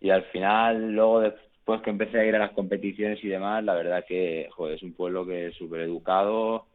y 0.00 0.10
al 0.10 0.22
final, 0.26 0.92
luego 0.92 1.20
después 1.20 1.82
que 1.82 1.90
empecé 1.90 2.20
a 2.20 2.24
ir 2.24 2.36
a 2.36 2.38
las 2.38 2.52
competiciones 2.52 3.22
y 3.24 3.28
demás, 3.28 3.64
la 3.64 3.74
verdad 3.74 4.04
que 4.06 4.48
joder, 4.52 4.76
es 4.76 4.82
un 4.84 4.94
pueblo 4.94 5.26
que 5.26 5.48
es 5.48 5.56
súper 5.56 5.80
educado, 5.80 6.66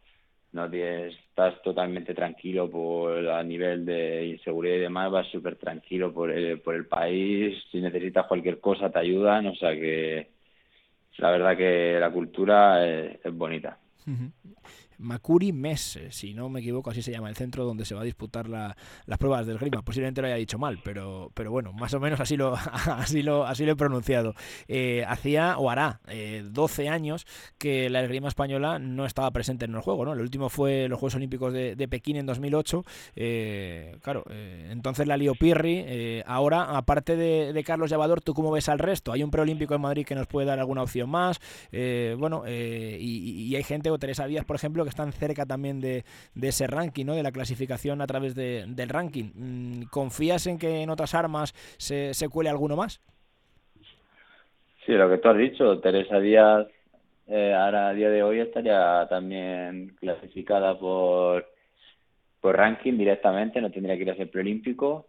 no 0.54 0.70
tienes, 0.70 1.16
estás 1.30 1.62
totalmente 1.62 2.14
tranquilo 2.14 2.70
por 2.70 3.30
a 3.30 3.44
nivel 3.44 3.86
de 3.86 4.28
inseguridad 4.28 4.76
y 4.76 4.80
demás, 4.80 5.12
vas 5.12 5.28
súper 5.28 5.56
tranquilo 5.56 6.14
por 6.14 6.32
el, 6.32 6.60
por 6.60 6.76
el 6.76 6.88
país, 6.88 7.58
si 7.72 7.80
necesitas 7.80 8.28
cualquier 8.28 8.60
cosa 8.60 8.90
te 8.90 9.00
ayudan, 9.00 9.48
o 9.48 9.56
sea 9.56 9.72
que 9.72 10.28
la 11.18 11.32
verdad 11.32 11.58
que 11.58 11.98
la 12.00 12.12
cultura 12.12 12.86
es, 12.86 13.20
bonita. 13.34 13.78
Makuri 15.02 15.52
Mes, 15.52 16.00
si 16.10 16.34
no 16.34 16.50
me 16.50 16.60
equivoco, 16.60 16.90
así 16.92 17.02
se 17.02 17.12
llama 17.12 17.30
el 17.30 17.36
centro 17.36 17.66
donde 17.66 17.86
se 17.86 17.96
va 17.96 18.02
a 18.02 18.04
disputar 18.04 18.48
las 18.48 18.76
pruebas 19.18 19.48
del 19.48 19.58
grima. 19.58 19.82
Posiblemente 19.82 20.22
lo 20.22 20.28
haya 20.28 20.36
dicho 20.36 20.60
mal, 20.60 20.80
pero, 20.84 21.32
pero 21.34 21.52
bueno, 21.52 21.74
más 21.74 21.94
o 21.94 22.00
menos 22.00 22.20
así 22.20 22.38
lo, 22.38 22.56
así 22.88 23.24
lo, 23.24 23.46
así 23.46 23.66
lo 23.66 23.74
he 23.74 23.76
pronunciado. 23.76 24.36
Eh, 24.68 25.04
hacía 25.08 25.58
o 25.58 25.70
hará 25.70 26.00
12 26.44 26.84
eh, 26.84 26.90
años 26.90 27.26
que 27.58 27.90
la 27.90 28.02
esgrima 28.02 28.28
española 28.28 28.80
no 28.80 29.06
estaba 29.06 29.32
presente 29.32 29.66
en 29.66 29.76
el 29.76 29.82
juego. 29.82 30.06
¿no? 30.06 30.14
El 30.14 30.22
último 30.22 30.50
fue 30.50 30.88
los 30.88 31.00
Juegos 31.00 31.16
Olímpicos 31.16 31.54
de, 31.54 31.88
Pekín 31.90 32.16
en 32.18 32.26
2008. 32.26 32.84
Eh, 33.16 33.98
claro, 34.02 34.24
entonces 34.30 35.08
la 35.08 35.18
Lío 35.18 35.34
Pirri. 35.34 36.22
ahora, 36.26 36.78
aparte 36.78 37.16
de, 37.16 37.62
Carlos 37.64 37.90
Llavador, 37.90 38.22
¿tú 38.22 38.34
cómo 38.34 38.52
ves 38.52 38.70
al 38.70 38.80
resto? 38.80 39.12
Hay 39.12 39.24
un 39.24 39.32
preolímpico 39.32 39.76
en 39.76 39.82
Madrid 39.82 40.06
que 40.06 40.16
nos 40.16 40.28
puede 40.28 40.48
dar 40.48 40.60
alguna 40.60 40.84
opción 40.84 41.10
más. 41.10 41.40
bueno, 42.18 42.44
y, 42.48 43.48
y, 43.50 43.56
hay 43.56 43.64
gente, 43.64 43.90
o 43.90 44.00
Teresa 44.00 44.26
Díaz, 44.26 44.46
por 44.46 44.56
ejemplo, 44.56 44.84
que 44.84 44.91
están 44.92 45.12
cerca 45.12 45.46
también 45.46 45.82
de, 45.82 46.04
ese 46.42 46.68
ranking, 46.68 47.06
¿no? 47.06 47.16
de 47.16 47.24
la 47.24 47.32
clasificación 47.32 48.02
a 48.02 48.08
través 48.08 48.36
del 48.36 48.90
ranking. 48.90 49.32
Mm, 49.34 49.84
¿Confías 49.90 50.48
en 50.48 50.60
que 50.60 50.82
en 50.82 50.90
otras 50.90 51.16
armas 51.16 51.54
se, 51.78 52.14
se 52.14 52.30
cuele 52.30 52.50
alguno 52.50 52.76
más? 52.76 53.02
Sí, 54.86 54.94
lo 54.94 55.10
que 55.10 55.18
tú 55.18 55.30
has 55.30 55.38
dicho, 55.38 55.80
Teresa 55.80 56.20
Díaz 56.20 56.68
eh, 57.28 57.54
ahora 57.54 57.90
a 57.90 57.94
día 57.94 58.10
de 58.10 58.24
hoy 58.24 58.40
estaría 58.40 59.08
también 59.10 59.96
clasificada 60.00 60.78
por, 60.78 61.48
por 62.42 62.58
ranking 62.58 62.98
directamente, 62.98 63.62
no 63.62 63.72
tendría 63.72 63.96
que 63.96 64.02
ir 64.02 64.12
a 64.12 64.16
ser 64.16 64.30
preolímpico 64.30 65.08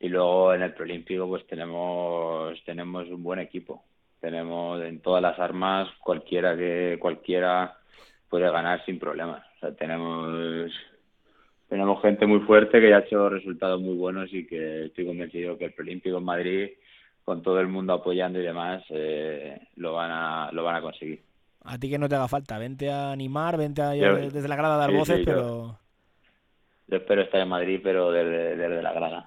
y 0.00 0.08
luego 0.08 0.52
en 0.54 0.62
el 0.62 0.74
preolímpico 0.74 1.28
pues 1.28 1.46
tenemos 1.46 2.60
tenemos 2.64 3.06
un 3.08 3.22
buen 3.22 3.38
equipo 3.38 3.84
tenemos 4.20 4.82
en 4.82 5.00
todas 5.00 5.22
las 5.22 5.38
armas 5.38 5.88
cualquiera 6.00 6.56
que 6.56 6.96
cualquiera 6.98 7.76
puede 8.30 8.50
ganar 8.50 8.82
sin 8.86 8.98
problemas. 8.98 9.44
O 9.56 9.60
sea, 9.60 9.74
tenemos 9.74 10.72
tenemos 11.68 12.00
gente 12.02 12.26
muy 12.26 12.40
fuerte 12.40 12.80
que 12.80 12.88
ya 12.88 12.96
ha 12.96 13.00
hecho 13.00 13.28
resultados 13.28 13.80
muy 13.80 13.94
buenos 13.94 14.32
y 14.32 14.46
que 14.46 14.86
estoy 14.86 15.06
convencido 15.06 15.58
que 15.58 15.66
el 15.66 15.72
Preolímpico 15.72 16.18
en 16.18 16.24
Madrid, 16.24 16.68
con 17.24 17.42
todo 17.42 17.60
el 17.60 17.68
mundo 17.68 17.92
apoyando 17.92 18.40
y 18.40 18.42
demás, 18.42 18.82
eh, 18.90 19.60
lo 19.76 19.92
van 19.92 20.10
a 20.10 20.50
lo 20.52 20.64
van 20.64 20.76
a 20.76 20.82
conseguir. 20.82 21.22
A 21.62 21.78
ti 21.78 21.90
que 21.90 21.98
no 21.98 22.08
te 22.08 22.14
haga 22.14 22.26
falta, 22.28 22.58
vente 22.58 22.90
a 22.90 23.12
animar, 23.12 23.58
vente 23.58 23.82
a, 23.82 23.90
desde 23.90 24.48
la 24.48 24.56
grada 24.56 24.76
a 24.76 24.78
dar 24.78 24.92
voces, 24.92 25.20
pero... 25.24 25.40
Yo 25.40 25.89
espero 26.96 27.22
estar 27.22 27.40
en 27.40 27.48
Madrid, 27.48 27.80
pero 27.82 28.10
desde, 28.10 28.82
la 28.82 28.92
grada. 28.92 29.26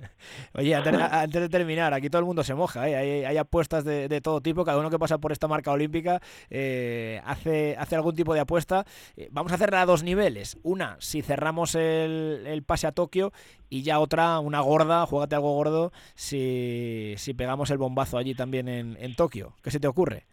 Oye, 0.54 0.74
antes, 0.74 1.40
de 1.40 1.48
terminar, 1.48 1.92
aquí 1.94 2.08
todo 2.08 2.20
el 2.20 2.26
mundo 2.26 2.42
se 2.42 2.54
moja, 2.54 2.88
¿eh? 2.88 3.26
hay, 3.26 3.36
apuestas 3.36 3.84
de, 3.84 4.20
todo 4.20 4.40
tipo, 4.40 4.64
cada 4.64 4.78
uno 4.78 4.90
que 4.90 4.98
pasa 4.98 5.18
por 5.18 5.32
esta 5.32 5.48
marca 5.48 5.72
olímpica 5.72 6.20
eh, 6.50 7.20
hace, 7.24 7.76
hace 7.78 7.96
algún 7.96 8.14
tipo 8.14 8.34
de 8.34 8.40
apuesta. 8.40 8.84
Eh, 9.16 9.28
vamos 9.30 9.52
a 9.52 9.56
hacerla 9.56 9.82
a 9.82 9.86
dos 9.86 10.02
niveles. 10.02 10.58
Una, 10.62 10.96
si 11.00 11.22
cerramos 11.22 11.74
el, 11.74 12.62
pase 12.66 12.86
a 12.86 12.92
Tokio, 12.92 13.32
y 13.68 13.82
ya 13.82 14.00
otra, 14.00 14.38
una 14.40 14.60
gorda, 14.60 15.06
juégate 15.06 15.34
algo 15.34 15.54
gordo, 15.54 15.92
si, 16.14 17.14
si 17.16 17.34
pegamos 17.34 17.70
el 17.70 17.78
bombazo 17.78 18.18
allí 18.18 18.34
también 18.34 18.68
en, 18.68 18.96
en 19.00 19.14
Tokio. 19.14 19.54
¿Qué 19.62 19.70
se 19.70 19.80
te 19.80 19.88
ocurre? 19.88 20.24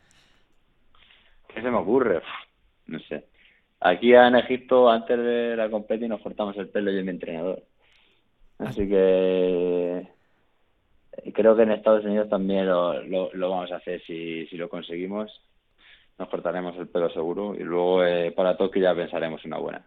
¿Qué 1.53 1.61
se 1.61 1.71
me 1.71 1.77
ocurre? 1.77 2.21
No 2.87 2.99
sé. 2.99 3.25
Aquí 3.79 4.13
en 4.13 4.35
Egipto, 4.35 4.89
antes 4.89 5.17
de 5.17 5.55
la 5.55 5.69
competición, 5.69 6.09
nos 6.09 6.21
cortamos 6.21 6.57
el 6.57 6.69
pelo 6.69 6.91
y 6.91 7.03
mi 7.03 7.11
entrenador. 7.11 7.63
Así 8.57 8.87
que 8.89 10.07
creo 11.33 11.55
que 11.55 11.63
en 11.63 11.71
Estados 11.71 12.05
Unidos 12.05 12.29
también 12.29 12.65
lo, 12.65 13.01
lo, 13.03 13.49
vamos 13.49 13.71
a 13.71 13.77
hacer 13.77 14.01
si, 14.05 14.47
si 14.47 14.57
lo 14.57 14.69
conseguimos. 14.69 15.31
Nos 16.17 16.29
cortaremos 16.29 16.75
el 16.77 16.87
pelo 16.87 17.11
seguro 17.11 17.53
y 17.53 17.59
luego 17.59 18.03
eh, 18.03 18.31
para 18.31 18.57
Tokio 18.57 18.81
ya 18.81 18.95
pensaremos 18.95 19.45
una 19.45 19.57
buena. 19.57 19.85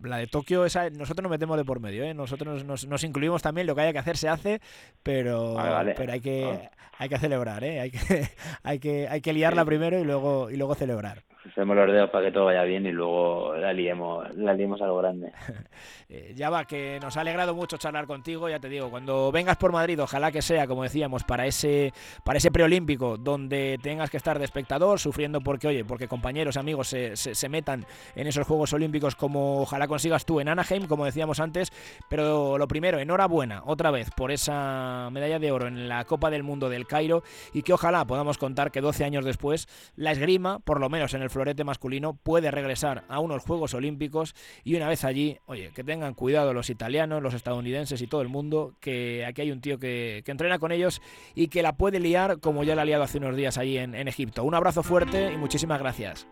La 0.00 0.16
de 0.16 0.26
Tokio, 0.26 0.64
esa, 0.64 0.88
nosotros 0.88 1.24
nos 1.24 1.30
metemos 1.30 1.58
de 1.58 1.64
por 1.64 1.80
medio, 1.80 2.04
¿eh? 2.04 2.14
nosotros 2.14 2.64
nos, 2.64 2.86
nos, 2.86 3.04
incluimos 3.04 3.42
también, 3.42 3.66
lo 3.66 3.74
que 3.74 3.82
haya 3.82 3.92
que 3.92 3.98
hacer 3.98 4.16
se 4.16 4.28
hace, 4.28 4.60
pero, 5.02 5.56
pero 5.96 6.12
hay 6.12 6.20
que 6.20 6.70
hay 7.00 7.08
que 7.08 7.18
celebrar, 7.18 7.62
¿eh? 7.64 7.80
hay, 7.80 7.90
que, 7.90 7.98
hay, 8.62 8.78
que, 8.78 9.08
hay 9.08 9.20
que 9.20 9.32
liarla 9.32 9.64
primero 9.64 9.98
y 9.98 10.04
luego, 10.04 10.50
y 10.50 10.56
luego 10.56 10.74
celebrar 10.74 11.27
hacemos 11.48 11.76
los 11.76 11.92
dedos 11.92 12.10
para 12.10 12.26
que 12.26 12.32
todo 12.32 12.46
vaya 12.46 12.62
bien 12.62 12.86
y 12.86 12.92
luego 12.92 13.54
la 13.56 13.72
liemos, 13.72 14.34
la 14.36 14.54
liemos 14.54 14.80
a 14.80 14.86
lo 14.86 14.96
grande. 14.96 15.32
Eh, 16.10 16.32
ya 16.34 16.48
va, 16.48 16.64
que 16.64 16.98
nos 17.02 17.18
ha 17.18 17.20
alegrado 17.20 17.54
mucho 17.54 17.76
charlar 17.76 18.06
contigo, 18.06 18.48
ya 18.48 18.58
te 18.58 18.70
digo, 18.70 18.90
cuando 18.90 19.30
vengas 19.30 19.58
por 19.58 19.72
Madrid, 19.72 20.00
ojalá 20.00 20.32
que 20.32 20.40
sea, 20.40 20.66
como 20.66 20.82
decíamos, 20.82 21.22
para 21.22 21.44
ese, 21.44 21.92
para 22.24 22.38
ese 22.38 22.50
preolímpico, 22.50 23.18
donde 23.18 23.78
tengas 23.82 24.08
que 24.08 24.16
estar 24.16 24.38
de 24.38 24.46
espectador, 24.46 24.98
sufriendo 24.98 25.42
porque, 25.42 25.68
oye, 25.68 25.84
porque 25.84 26.08
compañeros, 26.08 26.56
amigos 26.56 26.88
se, 26.88 27.14
se, 27.14 27.48
metan 27.50 27.84
en 28.16 28.26
esos 28.26 28.46
Juegos 28.46 28.72
Olímpicos 28.72 29.16
como 29.16 29.60
ojalá 29.60 29.86
consigas 29.86 30.24
tú 30.24 30.40
en 30.40 30.48
Anaheim, 30.48 30.86
como 30.86 31.04
decíamos 31.04 31.40
antes, 31.40 31.70
pero 32.08 32.56
lo 32.56 32.66
primero, 32.66 32.98
enhorabuena, 32.98 33.60
otra 33.66 33.90
vez, 33.90 34.10
por 34.10 34.32
esa 34.32 35.10
medalla 35.12 35.38
de 35.38 35.52
oro 35.52 35.66
en 35.66 35.90
la 35.90 36.06
Copa 36.06 36.30
del 36.30 36.42
Mundo 36.42 36.70
del 36.70 36.86
Cairo 36.86 37.22
y 37.52 37.60
que 37.60 37.74
ojalá 37.74 38.06
podamos 38.06 38.38
contar 38.38 38.70
que 38.70 38.80
12 38.80 39.04
años 39.04 39.26
después 39.26 39.68
la 39.94 40.12
esgrima, 40.12 40.58
por 40.60 40.80
lo 40.80 40.88
menos 40.88 41.12
en 41.12 41.20
el 41.20 41.28
florete 41.38 41.62
masculino 41.62 42.18
puede 42.20 42.50
regresar 42.50 43.04
a 43.08 43.20
unos 43.20 43.44
Juegos 43.44 43.72
Olímpicos 43.72 44.34
y 44.64 44.74
una 44.74 44.88
vez 44.88 45.04
allí, 45.04 45.38
oye, 45.46 45.70
que 45.72 45.84
tengan 45.84 46.14
cuidado 46.14 46.52
los 46.52 46.68
italianos, 46.68 47.22
los 47.22 47.32
estadounidenses 47.32 48.02
y 48.02 48.08
todo 48.08 48.22
el 48.22 48.28
mundo, 48.28 48.72
que 48.80 49.24
aquí 49.24 49.42
hay 49.42 49.52
un 49.52 49.60
tío 49.60 49.78
que, 49.78 50.24
entrena 50.26 50.58
con 50.58 50.72
ellos 50.72 51.00
y 51.36 51.46
que 51.46 51.62
la 51.62 51.76
puede 51.76 52.00
liar 52.00 52.40
como 52.40 52.64
ya 52.64 52.74
la 52.74 52.82
ha 52.82 52.84
liado 52.84 53.04
hace 53.04 53.18
unos 53.18 53.36
días 53.36 53.56
allí 53.56 53.78
en, 53.78 53.94
en 53.94 54.08
Egipto. 54.08 54.42
Un 54.42 54.56
abrazo 54.56 54.82
fuerte 54.82 55.32
y 55.32 55.36
muchísimas 55.36 55.78
gracias. 55.78 56.26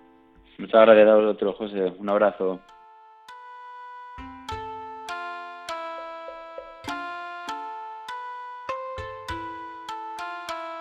Muchas 0.59 0.81
gracias 0.81 1.09
a 1.09 1.15
vosotros, 1.15 1.57
José. 1.57 1.93
Un 2.01 2.09
abrazo. 2.09 2.61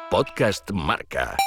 Podcast 0.10 0.72
Marca. 0.72 1.38